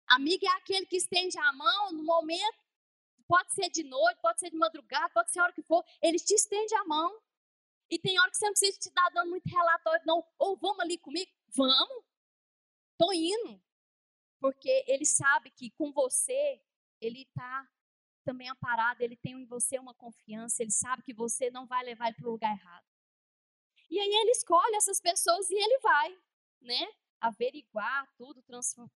[0.06, 2.58] Amigo é aquele que estende a mão no momento,
[3.26, 6.18] pode ser de noite, pode ser de madrugada, pode ser a hora que for, ele
[6.18, 7.20] te estende a mão.
[7.90, 10.24] E tem hora que você não precisa te dar dando muito relatório, não.
[10.38, 11.30] Ou vamos ali comigo?
[11.48, 12.04] Vamos.
[12.96, 13.60] Tô indo.
[14.38, 16.62] Porque ele sabe que com você,
[17.00, 17.68] ele está
[18.24, 22.08] também amparado, ele tem em você uma confiança, ele sabe que você não vai levar
[22.08, 22.89] ele para o lugar errado.
[23.90, 26.18] E aí ele escolhe essas pessoas e ele vai,
[26.60, 26.92] né?
[27.20, 28.42] Averiguar tudo,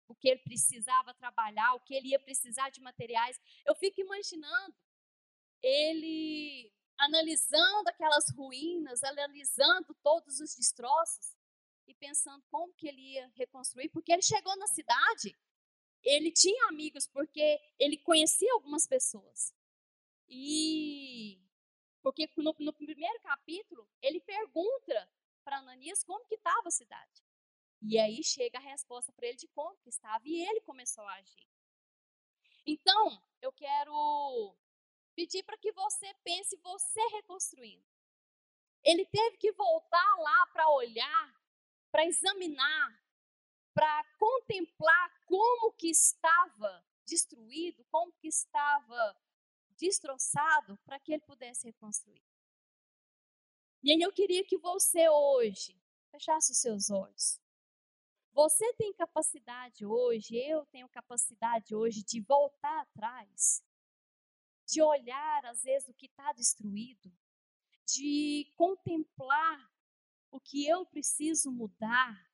[0.08, 3.40] o que ele precisava trabalhar, o que ele ia precisar de materiais.
[3.64, 4.74] Eu fico imaginando
[5.62, 11.34] ele analisando aquelas ruínas, analisando todos os destroços
[11.86, 15.34] e pensando como que ele ia reconstruir, porque ele chegou na cidade,
[16.02, 19.54] ele tinha amigos porque ele conhecia algumas pessoas.
[20.28, 21.40] E
[22.02, 25.10] porque no, no primeiro capítulo ele pergunta
[25.44, 27.24] para Ananias como que estava a cidade.
[27.82, 31.14] E aí chega a resposta para ele de como que estava e ele começou a
[31.14, 31.48] agir.
[32.66, 34.54] Então, eu quero
[35.14, 37.84] pedir para que você pense você reconstruindo.
[38.84, 41.34] Ele teve que voltar lá para olhar,
[41.90, 43.02] para examinar,
[43.74, 49.16] para contemplar como que estava destruído, como que estava
[49.80, 52.22] destroçado, para que ele pudesse reconstruir.
[53.82, 57.40] E aí eu queria que você hoje fechasse os seus olhos.
[58.32, 63.64] Você tem capacidade hoje, eu tenho capacidade hoje de voltar atrás
[64.66, 67.12] de olhar, às vezes, o que está destruído,
[67.84, 69.68] de contemplar
[70.30, 72.30] o que eu preciso mudar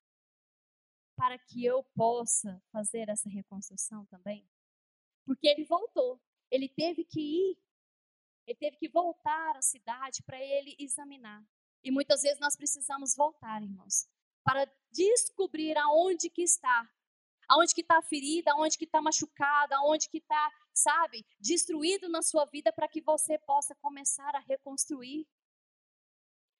[1.16, 4.46] para que eu possa fazer essa reconstrução também?
[5.24, 7.58] Porque ele voltou, ele teve que ir,
[8.46, 11.44] ele teve que voltar à cidade para ele examinar.
[11.82, 14.08] E muitas vezes nós precisamos voltar, irmãos,
[14.44, 16.88] para descobrir aonde que está
[17.48, 22.22] aonde que está a ferida, aonde que está machucada, aonde que está, sabe, destruído na
[22.22, 25.26] sua vida para que você possa começar a reconstruir.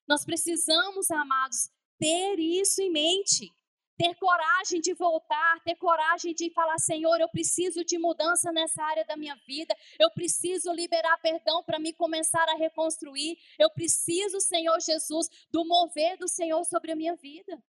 [0.06, 3.52] Nós precisamos, amados, ter isso em mente.
[3.96, 9.04] Ter coragem de voltar, ter coragem de falar: Senhor, eu preciso de mudança nessa área
[9.04, 14.78] da minha vida, eu preciso liberar perdão para me começar a reconstruir, eu preciso, Senhor
[14.80, 17.62] Jesus, do mover do Senhor sobre a minha vida.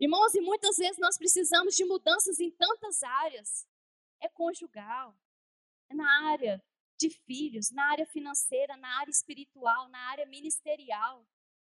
[0.00, 3.66] Irmãos, e muitas vezes nós precisamos de mudanças em tantas áreas.
[4.20, 5.16] É conjugal,
[5.88, 6.62] é na área
[6.98, 11.26] de filhos, na área financeira, na área espiritual, na área ministerial.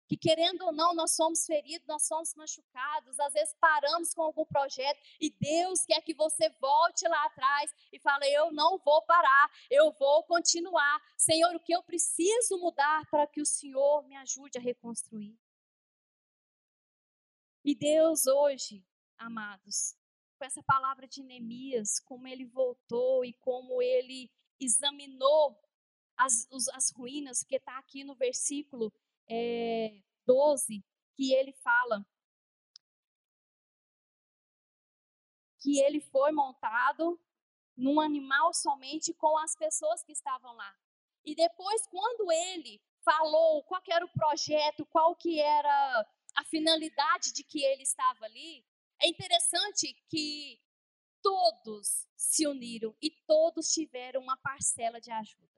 [0.07, 4.45] Que querendo ou não, nós somos feridos, nós somos machucados, às vezes paramos com algum
[4.45, 9.51] projeto e Deus quer que você volte lá atrás e fale: Eu não vou parar,
[9.69, 11.01] eu vou continuar.
[11.17, 15.35] Senhor, o que eu preciso mudar para que o Senhor me ajude a reconstruir?
[17.63, 18.85] E Deus hoje,
[19.17, 19.97] amados,
[20.37, 25.59] com essa palavra de Neemias, como ele voltou e como ele examinou
[26.15, 28.93] as, as ruínas, que está aqui no versículo
[29.27, 30.83] é, 12,
[31.15, 32.05] que ele fala
[35.61, 37.19] que ele foi montado
[37.75, 40.75] num animal somente com as pessoas que estavam lá.
[41.23, 47.43] E depois, quando ele falou qual era o projeto, qual que era a finalidade de
[47.43, 48.63] que ele estava ali,
[49.01, 50.61] é interessante que
[51.21, 55.54] todos se uniram e todos tiveram uma parcela de ajuda.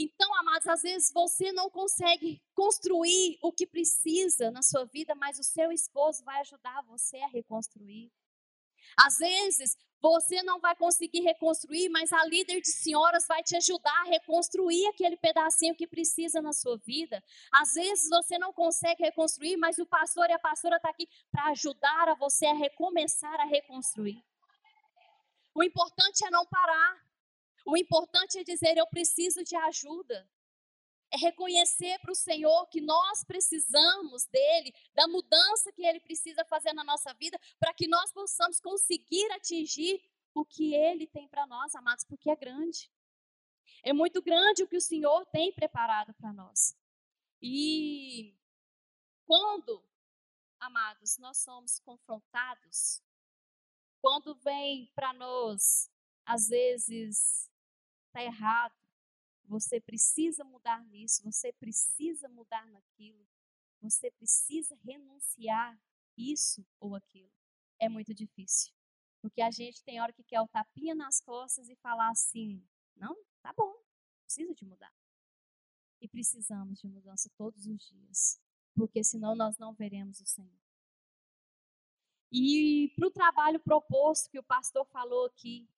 [0.00, 5.40] Então, amados, às vezes você não consegue construir o que precisa na sua vida, mas
[5.40, 8.12] o seu esposo vai ajudar você a reconstruir.
[8.96, 14.02] Às vezes você não vai conseguir reconstruir, mas a líder de senhoras vai te ajudar
[14.02, 17.20] a reconstruir aquele pedacinho que precisa na sua vida.
[17.52, 21.08] Às vezes você não consegue reconstruir, mas o pastor e a pastora estão tá aqui
[21.32, 24.22] para ajudar a você a recomeçar a reconstruir.
[25.52, 27.07] O importante é não parar.
[27.68, 30.26] O importante é dizer: eu preciso de ajuda.
[31.10, 36.72] É reconhecer para o Senhor que nós precisamos dele, da mudança que ele precisa fazer
[36.72, 40.02] na nossa vida, para que nós possamos conseguir atingir
[40.34, 42.90] o que ele tem para nós, amados, porque é grande.
[43.82, 46.74] É muito grande o que o Senhor tem preparado para nós.
[47.40, 48.34] E
[49.26, 49.82] quando,
[50.58, 53.02] amados, nós somos confrontados,
[54.00, 55.90] quando vem para nós,
[56.24, 57.48] às vezes,
[58.08, 58.74] está errado,
[59.44, 63.26] você precisa mudar nisso, você precisa mudar naquilo,
[63.80, 65.80] você precisa renunciar
[66.16, 67.32] isso ou aquilo.
[67.78, 68.74] É muito difícil.
[69.20, 72.62] Porque a gente tem hora que quer o tapinha nas costas e falar assim:
[72.96, 73.74] não, tá bom,
[74.24, 74.92] precisa de mudar.
[76.00, 78.40] E precisamos de mudança todos os dias,
[78.74, 80.60] porque senão nós não veremos o Senhor.
[82.30, 85.68] E para o trabalho proposto que o pastor falou aqui,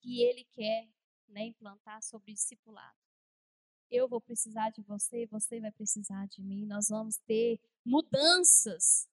[0.00, 0.88] que ele quer
[1.28, 2.96] né, implantar sobre discipulado.
[3.90, 6.66] Eu vou precisar de você, você vai precisar de mim.
[6.66, 9.08] Nós vamos ter mudanças.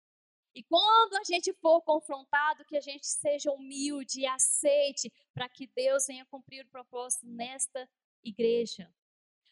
[0.56, 5.68] E quando a gente for confrontado, que a gente seja humilde e aceite para que
[5.68, 7.90] Deus venha cumprir o propósito nesta
[8.24, 8.92] igreja.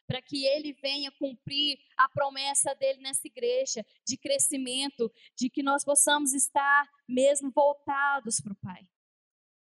[0.08, 5.84] Para que ele venha cumprir a promessa dele nessa igreja de crescimento, de que nós
[5.84, 8.88] possamos estar mesmo voltados para o Pai.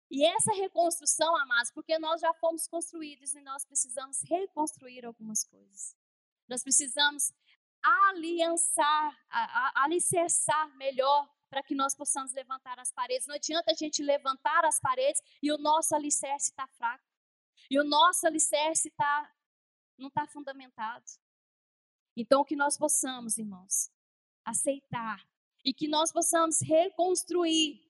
[0.09, 5.95] E essa reconstrução, amados, porque nós já fomos construídos e nós precisamos reconstruir algumas coisas.
[6.47, 7.33] Nós precisamos
[7.83, 9.17] aliançar,
[9.75, 13.27] alicerçar melhor para que nós possamos levantar as paredes.
[13.27, 17.03] Não adianta a gente levantar as paredes e o nosso alicerce está fraco.
[17.69, 19.29] E o nosso alicerce tá,
[19.97, 21.05] não está fundamentado.
[22.15, 23.91] Então, que nós possamos, irmãos,
[24.43, 25.21] aceitar
[25.63, 27.86] e que nós possamos reconstruir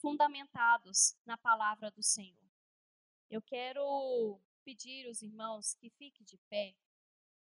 [0.00, 2.50] fundamentados na palavra do Senhor.
[3.30, 6.74] Eu quero pedir os irmãos que fiquem de pé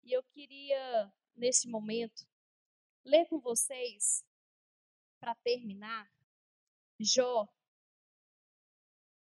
[0.03, 2.27] e eu queria, nesse momento,
[3.05, 4.25] ler com vocês,
[5.19, 6.11] para terminar,
[6.99, 7.49] Jó,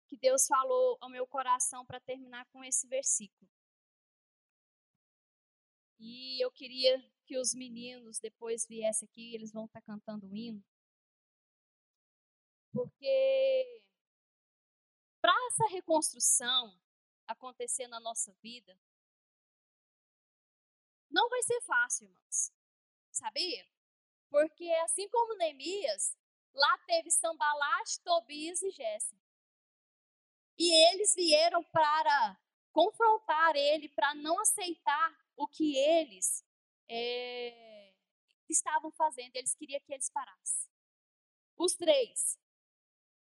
[0.07, 3.51] que Deus falou ao meu coração para terminar com esse versículo.
[5.99, 10.64] E eu queria que os meninos depois viessem aqui, eles vão estar cantando o hino.
[12.73, 13.83] Porque
[15.21, 16.79] para essa reconstrução
[17.27, 18.79] acontecer na nossa vida,
[21.11, 22.53] não vai ser fácil, irmãos.
[23.11, 23.66] Sabia?
[24.31, 26.16] Porque assim como Neemias,
[26.55, 29.21] lá teve Sambalate, Tobias e Jéssica.
[30.57, 32.39] E eles vieram para
[32.73, 36.45] confrontar ele, para não aceitar o que eles
[36.89, 37.93] é,
[38.49, 39.35] estavam fazendo.
[39.35, 40.71] Eles queriam que eles parassem.
[41.57, 42.39] Os três.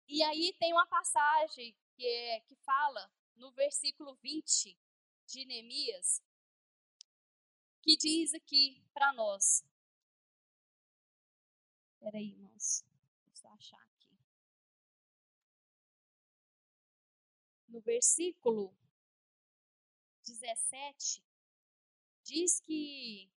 [0.08, 4.78] E aí tem uma passagem que, é, que fala no versículo 20
[5.26, 6.22] de Neemias,
[7.82, 9.64] que diz aqui para nós.
[11.94, 12.84] Espera aí, irmãos.
[13.26, 13.86] Deixa eu achar
[17.76, 18.74] no versículo
[20.24, 21.22] 17,
[22.22, 23.30] diz que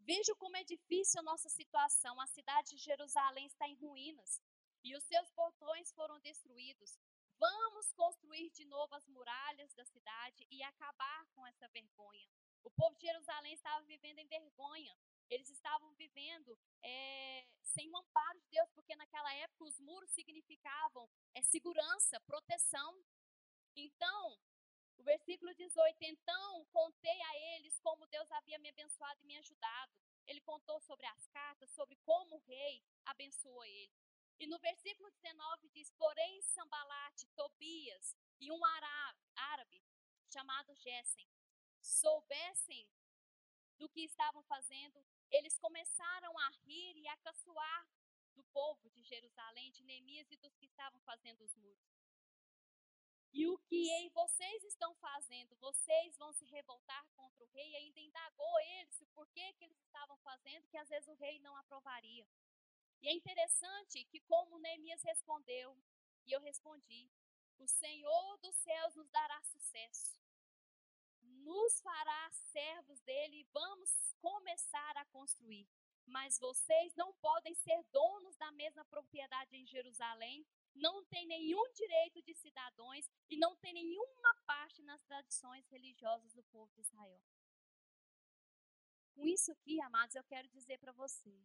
[0.00, 2.18] Veja como é difícil a nossa situação.
[2.18, 4.40] A cidade de Jerusalém está em ruínas
[4.84, 6.98] e os seus portões foram destruídos.
[7.38, 12.28] Vamos construir de novo as muralhas da cidade e acabar com essa vergonha.
[12.64, 14.96] O povo de Jerusalém estava vivendo em vergonha.
[15.30, 21.08] Eles estavam vivendo é, sem o amparo de Deus, porque naquela época os muros significavam
[21.34, 23.04] é, segurança, proteção.
[23.76, 24.40] Então,
[24.98, 29.92] o versículo 18: Então contei a eles como Deus havia me abençoado e me ajudado.
[30.26, 33.96] Ele contou sobre as cartas, sobre como o rei abençoou ele.
[34.38, 38.60] E no versículo 19 diz: Porém, Sambalate, Tobias e um
[39.34, 39.82] árabe
[40.28, 41.28] chamado Gessen
[41.80, 42.88] soubessem
[43.78, 47.88] do que estavam fazendo, eles começaram a rir e a caçoar
[48.34, 51.98] do povo de Jerusalém, de Neemias e dos que estavam fazendo os muros.
[53.32, 55.54] E o que vocês estão fazendo?
[55.56, 57.70] Vocês vão se revoltar contra o rei?
[57.70, 61.38] E ainda indagou eles o porquê que eles estavam fazendo, que às vezes o rei
[61.40, 62.26] não aprovaria.
[63.00, 65.76] E é interessante que, como Neemias respondeu,
[66.26, 67.10] e eu respondi:
[67.58, 70.20] O Senhor dos céus nos dará sucesso,
[71.22, 73.90] nos fará servos dele e vamos
[74.20, 75.66] começar a construir.
[76.06, 80.46] Mas vocês não podem ser donos da mesma propriedade em Jerusalém
[80.78, 86.42] não tem nenhum direito de cidadãos e não tem nenhuma parte nas tradições religiosas do
[86.44, 87.20] povo de Israel.
[89.14, 91.36] Com isso aqui, amados, eu quero dizer para você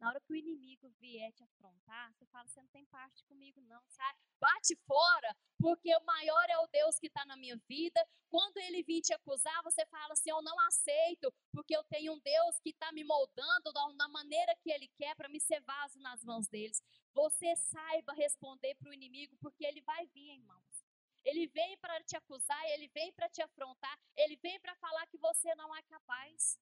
[0.00, 3.60] Na hora que o inimigo vier te afrontar, você fala: você não tem parte comigo,
[3.62, 4.18] não, sabe?
[4.38, 8.06] Bate fora, porque o maior é o Deus que está na minha vida.
[8.28, 12.20] Quando ele vir te acusar, você fala assim: eu não aceito, porque eu tenho um
[12.20, 16.22] Deus que está me moldando da maneira que ele quer para me ser vaso nas
[16.22, 16.80] mãos deles.
[17.12, 20.84] Você saiba responder para o inimigo, porque ele vai vir, irmãos.
[21.24, 25.18] Ele vem para te acusar, ele vem para te afrontar, ele vem para falar que
[25.18, 26.56] você não é capaz,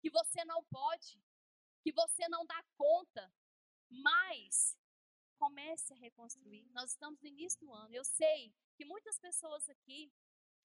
[0.00, 1.18] que você não pode
[1.82, 3.32] que você não dá conta,
[3.88, 4.76] mas
[5.36, 6.68] comece a reconstruir.
[6.72, 7.94] Nós estamos no início do ano.
[7.94, 10.12] Eu sei que muitas pessoas aqui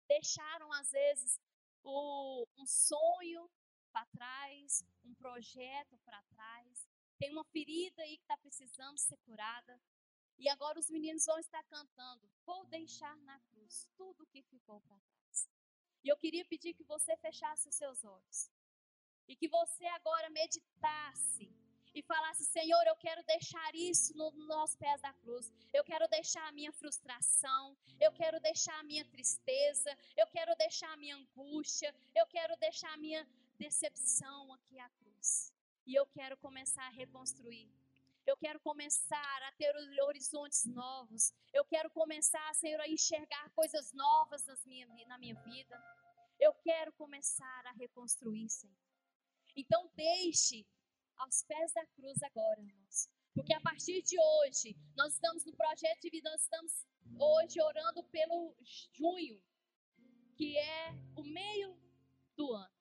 [0.07, 1.40] deixaram, às vezes,
[1.82, 3.51] o, um sonho
[3.90, 6.88] para trás, um projeto para trás.
[7.18, 9.80] Tem uma ferida aí que está precisando ser curada.
[10.38, 14.80] E agora os meninos vão estar cantando: Vou deixar na cruz tudo o que ficou
[14.82, 15.48] para trás.
[16.03, 18.51] E eu queria pedir que você fechasse os seus olhos.
[19.29, 21.51] E que você agora meditasse
[21.95, 25.53] e falasse: Senhor, eu quero deixar isso no, nos pés da cruz.
[25.73, 27.77] Eu quero deixar a minha frustração.
[28.01, 29.97] Eu quero deixar a minha tristeza.
[30.16, 31.95] Eu quero deixar a minha angústia.
[32.14, 33.27] Eu quero deixar a minha
[33.59, 35.53] decepção aqui à cruz.
[35.87, 37.68] E eu quero começar a reconstruir.
[38.27, 41.33] Eu quero começar a ter horizontes novos.
[41.53, 45.83] Eu quero começar, Senhor, a enxergar coisas novas nas minha, na minha vida.
[46.39, 48.89] Eu quero começar a reconstruir, Senhor.
[49.57, 50.66] Então deixe
[51.16, 53.09] aos pés da cruz agora, irmãos.
[53.34, 56.86] Porque a partir de hoje, nós estamos no projeto de vida, nós estamos
[57.18, 58.55] hoje orando pelo
[58.92, 59.40] junho,
[60.36, 61.78] que é o meio
[62.36, 62.80] do ano.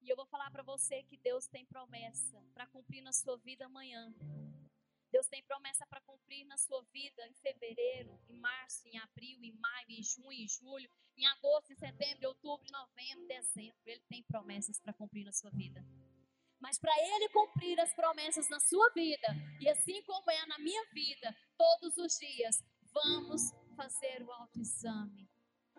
[0.00, 3.66] E eu vou falar para você que Deus tem promessa para cumprir na sua vida
[3.66, 4.12] amanhã.
[5.12, 9.52] Deus tem promessa para cumprir na sua vida em fevereiro, em março, em abril, em
[9.52, 13.78] maio, em junho, em julho, em agosto, em setembro, em outubro, em novembro, dezembro.
[13.84, 15.84] Ele tem promessas para cumprir na sua vida.
[16.58, 19.28] Mas para Ele cumprir as promessas na sua vida,
[19.60, 23.42] e assim como é na minha vida, todos os dias, vamos
[23.76, 25.28] fazer o autoexame.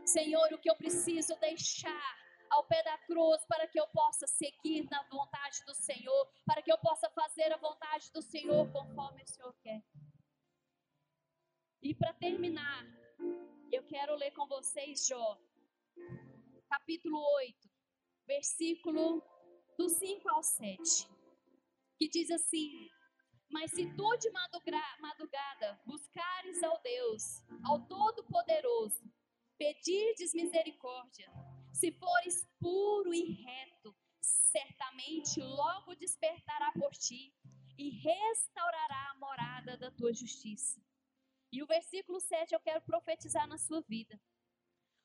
[0.05, 2.22] Senhor, o que eu preciso deixar
[2.53, 6.71] ao pé da cruz para que eu possa seguir na vontade do Senhor, para que
[6.71, 9.83] eu possa fazer a vontade do Senhor conforme o Senhor quer.
[11.81, 12.85] E para terminar,
[13.71, 15.37] eu quero ler com vocês Jó,
[16.69, 17.69] capítulo 8,
[18.27, 19.21] versículo
[19.77, 21.09] do 5 ao 7,
[21.97, 22.87] que diz assim:
[23.49, 27.23] Mas se tu de madrugada buscares ao Deus,
[27.65, 29.03] ao Todo-Poderoso,
[29.57, 31.31] pedirdes misericórdia,
[31.73, 37.33] se fores puro e reto, certamente logo despertará por ti
[37.77, 40.79] e restaurará a morada da tua justiça.
[41.51, 44.21] E o versículo 7 eu quero profetizar na sua vida.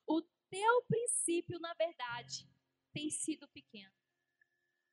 [0.07, 2.49] O teu princípio, na verdade,
[2.93, 3.95] tem sido pequeno.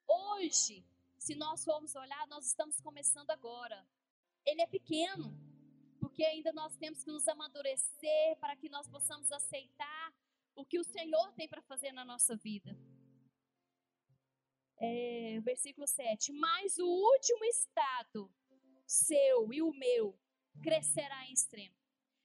[0.08, 0.86] Hoje,
[1.18, 3.88] se nós formos olhar, nós estamos começando agora.
[4.46, 5.38] Ele é pequeno,
[6.00, 10.14] porque ainda nós temos que nos amadurecer para que nós possamos aceitar
[10.56, 12.76] o que o Senhor tem para fazer na nossa vida.
[14.78, 16.32] É, versículo 7.
[16.34, 18.34] Mas o último estado,
[18.86, 20.18] seu e o meu,
[20.62, 21.76] crescerá em extremo.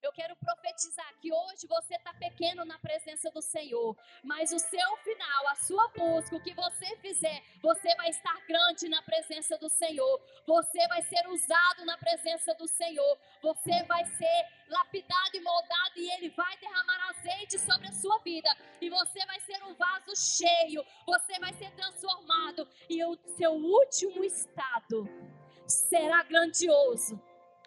[0.02, 3.94] Eu quero profetizar que hoje você está pequeno na presença do Senhor,
[4.24, 8.88] mas o seu final, a sua busca, o que você fizer, você vai estar grande
[8.88, 10.20] na presença do Senhor.
[10.46, 13.18] Você vai ser usado na presença do Senhor.
[13.42, 18.48] Você vai ser lapidado e moldado e Ele vai derramar azeite sobre a sua vida.
[18.80, 20.82] E você vai ser um vaso cheio.
[21.06, 25.06] Você vai ser transformado e o seu último estado
[25.66, 27.20] será grandioso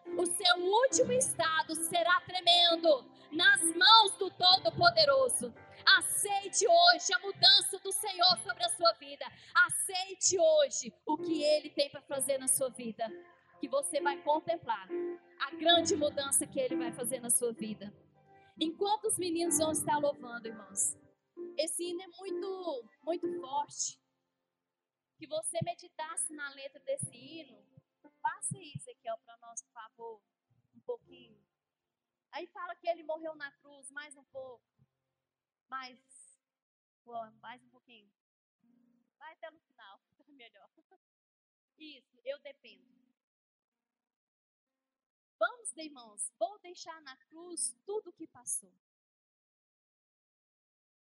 [0.05, 5.53] o seu último estado será tremendo nas mãos do Todo-Poderoso.
[5.97, 9.25] Aceite hoje a mudança do Senhor sobre a sua vida.
[9.67, 13.05] Aceite hoje o que Ele tem para fazer na sua vida.
[13.59, 14.87] Que você vai contemplar
[15.39, 17.93] a grande mudança que Ele vai fazer na sua vida.
[18.59, 20.95] Enquanto os meninos vão estar louvando, irmãos,
[21.57, 23.99] esse hino é muito, muito forte.
[25.17, 27.63] Que você meditasse na letra desse hino
[28.21, 30.21] Passe isso aqui, para nós, por favor.
[30.75, 31.43] Um pouquinho.
[32.31, 34.65] Aí fala que ele morreu na cruz, mais um pouco.
[35.67, 35.99] Mais,
[37.41, 38.11] mais um pouquinho.
[39.17, 40.69] Vai até no final, tá melhor.
[41.77, 42.91] Isso, eu dependo.
[45.37, 48.73] Vamos, irmãos, vou deixar na cruz tudo o que passou.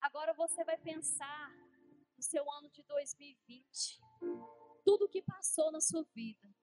[0.01, 1.51] Agora você vai pensar
[2.17, 4.01] no seu ano de 2020.
[4.85, 6.58] Tudo o que passou na sua vida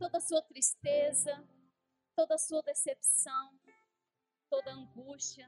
[0.00, 1.46] toda a sua tristeza,
[2.16, 3.60] toda a sua decepção,
[4.48, 5.46] toda a angústia,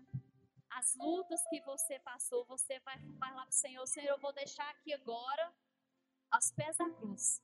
[0.69, 4.69] as lutas que você passou, você vai falar para o Senhor, Senhor, eu vou deixar
[4.69, 5.55] aqui agora
[6.31, 7.43] aos pés da cruz.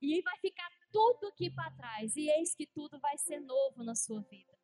[0.00, 2.16] E vai ficar tudo aqui para trás.
[2.16, 4.58] E eis que tudo vai ser novo na sua vida.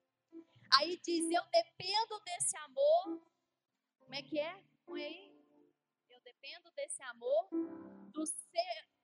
[0.78, 3.22] Aí diz: Eu dependo desse amor.
[3.98, 4.64] Como é que é?
[4.86, 5.36] Põe aí.
[6.08, 7.48] Eu dependo desse amor
[8.08, 8.95] do seu.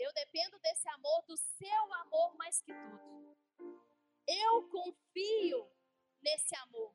[0.00, 3.36] Eu dependo desse amor, do seu amor mais que tudo.
[4.26, 5.70] Eu confio
[6.22, 6.94] nesse amor.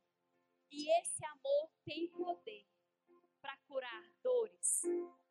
[0.72, 2.66] E esse amor tem poder
[3.40, 4.82] para curar dores,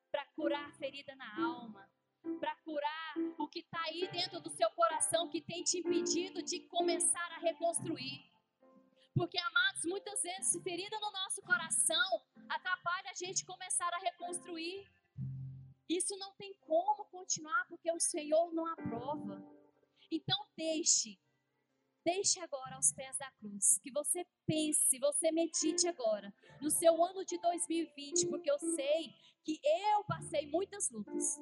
[0.09, 1.91] para curar ferida na alma,
[2.39, 6.61] para curar o que está aí dentro do seu coração que tem te impedido de
[6.61, 8.33] começar a reconstruir.
[9.16, 14.89] Porque, amados, muitas vezes ferida no nosso coração atrapalha a gente começar a reconstruir.
[15.89, 19.43] Isso não tem como continuar porque o Senhor não aprova.
[20.11, 21.18] Então, deixe
[22.05, 23.78] Deixe agora aos pés da cruz.
[23.82, 29.59] Que você pense, você medite agora no seu ano de 2020, porque eu sei que
[29.64, 31.39] eu passei muitas lutas.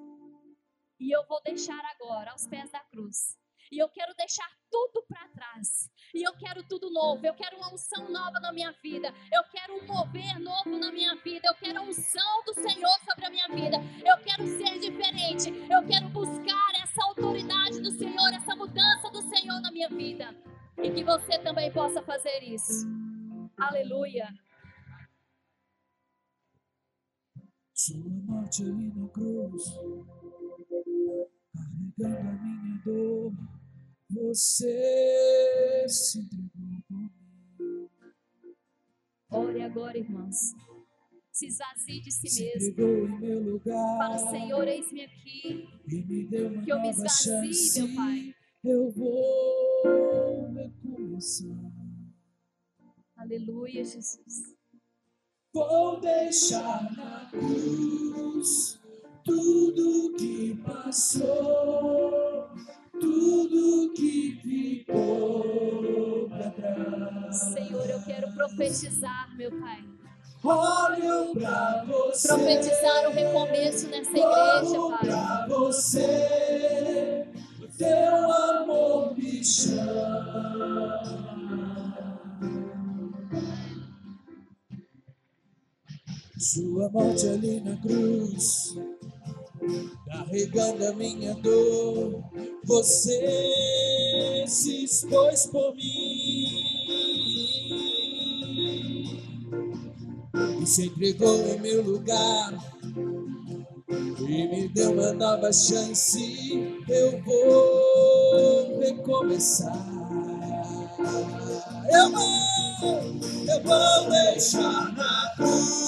[1.00, 3.36] E eu vou deixar agora aos pés da cruz.
[3.72, 5.90] E eu quero deixar tudo para trás.
[6.14, 7.24] E eu quero tudo novo.
[7.24, 9.08] Eu quero uma unção nova na minha vida.
[9.32, 11.48] Eu quero um mover novo na minha vida.
[11.48, 13.78] Eu quero a unção do Senhor sobre a minha vida.
[14.04, 15.48] Eu quero ser diferente.
[15.72, 20.36] Eu quero buscar essa autoridade do Senhor, essa mudança do Senhor na minha vida.
[20.76, 22.86] E que você também possa fazer isso.
[23.58, 24.28] Aleluia.
[27.72, 29.64] Sua morte ali na cruz,
[31.54, 33.32] carregando a minha dor,
[34.12, 37.90] você se entregou por mim.
[39.30, 40.36] Ore agora, irmãos.
[41.32, 42.82] Se esvazie de si Se mesmo.
[43.06, 43.98] em meu lugar.
[43.98, 45.66] Fala, Senhor, eis-me aqui.
[45.88, 47.82] E me Que eu me esvazie, chance.
[47.82, 48.34] meu Pai.
[48.64, 51.48] Eu vou recomeçar.
[53.16, 54.54] Aleluia, Jesus.
[55.54, 58.78] Vou deixar na cruz
[59.24, 62.48] tudo que passou,
[63.02, 64.38] tudo que
[64.86, 67.36] ficou pra trás.
[67.36, 69.84] Senhor, eu quero profetizar, meu Pai.
[70.44, 72.28] Olho pra você.
[72.28, 74.98] Profetizar o recomeço nessa igreja, Pai.
[75.00, 77.26] pra você,
[77.60, 81.02] o teu amor me chama.
[86.38, 88.74] Sua morte ali na cruz,
[90.06, 92.22] carregando a minha dor,
[92.64, 96.82] você se expôs por mim
[100.60, 102.54] e se entregou em meu lugar
[104.20, 106.78] e me deu uma nova chance.
[106.88, 109.92] Eu vou recomeçar.
[111.92, 113.00] Eu vou,
[113.48, 115.81] eu vou deixar na cruz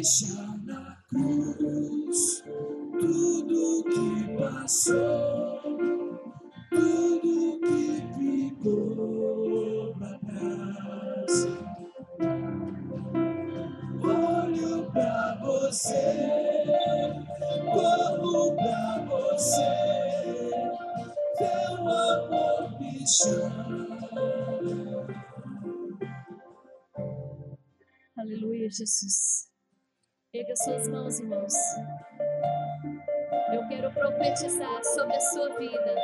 [0.00, 0.49] Vou
[30.64, 31.54] suas mãos, irmãos.
[33.52, 35.94] Eu quero profetizar sobre a sua vida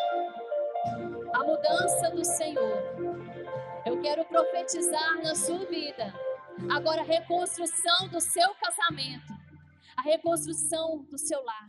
[1.34, 2.82] a mudança do Senhor.
[3.84, 6.12] Eu quero profetizar na sua vida
[6.70, 9.32] Agora, a reconstrução do seu casamento,
[9.94, 11.68] a reconstrução do seu lar.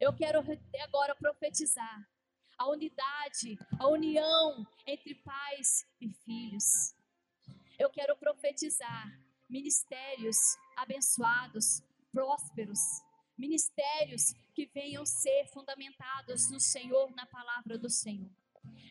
[0.00, 0.42] Eu quero
[0.82, 2.08] agora profetizar
[2.56, 6.94] a unidade, a união entre pais e filhos.
[7.78, 10.36] Eu quero profetizar ministérios
[10.76, 11.82] abençoados,
[12.12, 12.80] prósperos,
[13.36, 18.30] ministérios que venham ser fundamentados no Senhor, na palavra do Senhor.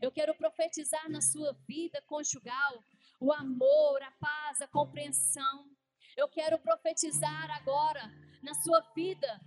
[0.02, 2.84] Eu quero profetizar na sua vida conjugal
[3.20, 5.70] o amor, a paz, a compreensão.
[6.16, 8.02] Eu quero profetizar agora
[8.42, 9.42] na sua vida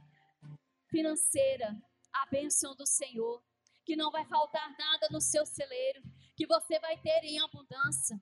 [0.88, 1.74] financeira
[2.12, 3.42] a bênção do Senhor,
[3.84, 6.02] que não vai faltar nada no seu celeiro,
[6.36, 8.20] que você vai ter em abundância.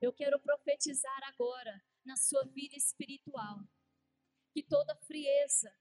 [0.00, 3.60] Eu quero profetizar agora na sua vida espiritual
[4.52, 5.72] que toda frieza,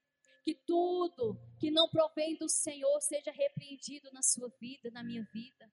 [0.43, 5.71] que tudo que não provém do Senhor seja repreendido na sua vida, na minha vida.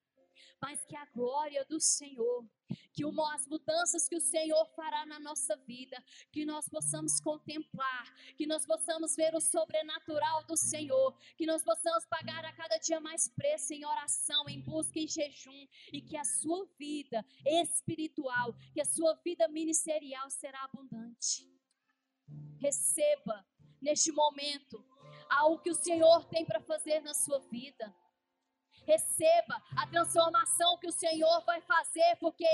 [0.60, 2.44] Mas que a glória do Senhor,
[2.92, 5.96] que as mudanças que o Senhor fará na nossa vida,
[6.32, 12.04] que nós possamos contemplar, que nós possamos ver o sobrenatural do Senhor, que nós possamos
[12.06, 16.24] pagar a cada dia mais preço em oração, em busca, em jejum, e que a
[16.24, 21.57] sua vida espiritual, que a sua vida ministerial será abundante.
[22.60, 23.44] Receba
[23.80, 24.84] neste momento
[25.28, 27.94] algo que o Senhor tem para fazer na sua vida.
[28.86, 32.46] Receba a transformação que o Senhor vai fazer, porque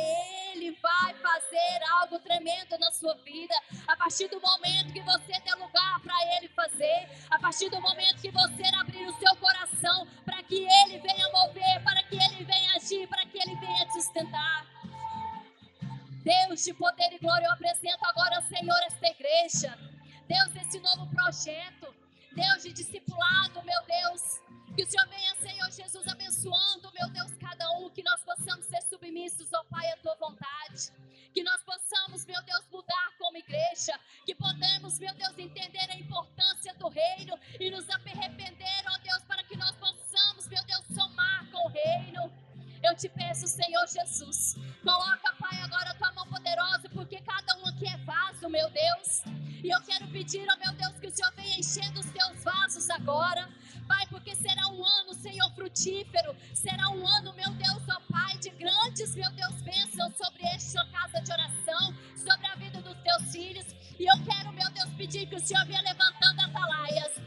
[0.50, 3.54] Ele vai fazer algo tremendo na sua vida.
[3.86, 8.20] A partir do momento que você der lugar para Ele fazer, a partir do momento
[8.20, 12.74] que você abrir o seu coração para que Ele venha mover, para que Ele venha
[12.74, 14.66] agir, para que Ele venha te sustentar.
[16.24, 19.93] Deus de poder e glória, eu apresento agora, Senhor, esta igreja.
[20.26, 21.94] Deus, esse novo projeto.
[22.32, 24.40] Deus de discipulado, meu Deus.
[24.74, 27.90] Que o Senhor venha, Senhor Jesus, abençoando, meu Deus, cada um.
[27.90, 30.90] Que nós possamos ser submissos, ó Pai, à tua vontade.
[31.32, 33.98] Que nós possamos, meu Deus, mudar como igreja.
[34.24, 39.44] Que podemos, meu Deus, entender a importância do reino e nos arrepender, ó Deus, para
[39.44, 42.43] que nós possamos, meu Deus, somar com o reino.
[42.84, 47.66] Eu te peço, Senhor Jesus, coloca, Pai, agora a tua mão poderosa, porque cada um
[47.68, 49.22] aqui é vaso, meu Deus.
[49.64, 52.90] E eu quero pedir, ó meu Deus, que o Senhor venha enchendo os teus vasos
[52.90, 53.48] agora.
[53.88, 56.36] Pai, porque será um ano, Senhor, frutífero.
[56.52, 61.22] Será um ano, meu Deus, ó Pai, de grandes, meu Deus, bênçãos sobre esta casa
[61.22, 63.64] de oração, sobre a vida dos teus filhos.
[63.98, 67.23] E eu quero, meu Deus, pedir que o Senhor venha levantando atalaias.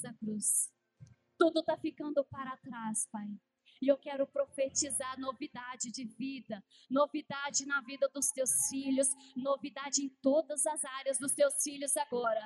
[0.00, 0.70] Da cruz.
[1.38, 3.28] Tudo está ficando para trás, Pai.
[3.80, 10.08] E eu quero profetizar novidade de vida, novidade na vida dos teus filhos, novidade em
[10.22, 12.40] todas as áreas dos teus filhos agora.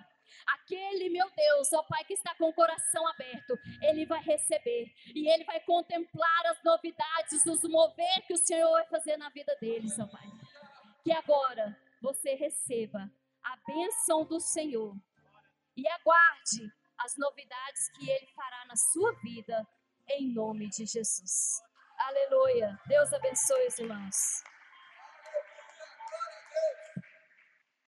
[0.46, 5.28] Aquele, meu Deus, ó Pai, que está com o coração aberto, ele vai receber e
[5.28, 9.98] ele vai contemplar as novidades, os mover que o Senhor vai fazer na vida deles,
[9.98, 10.26] ó Pai.
[11.04, 13.10] Que agora você receba
[13.42, 14.96] a bênção do Senhor
[15.76, 16.72] e aguarde
[17.04, 19.66] as novidades que ele fará na sua vida
[20.08, 21.62] em nome de Jesus.
[21.98, 22.78] Aleluia.
[22.86, 24.42] Deus abençoe os irmãos.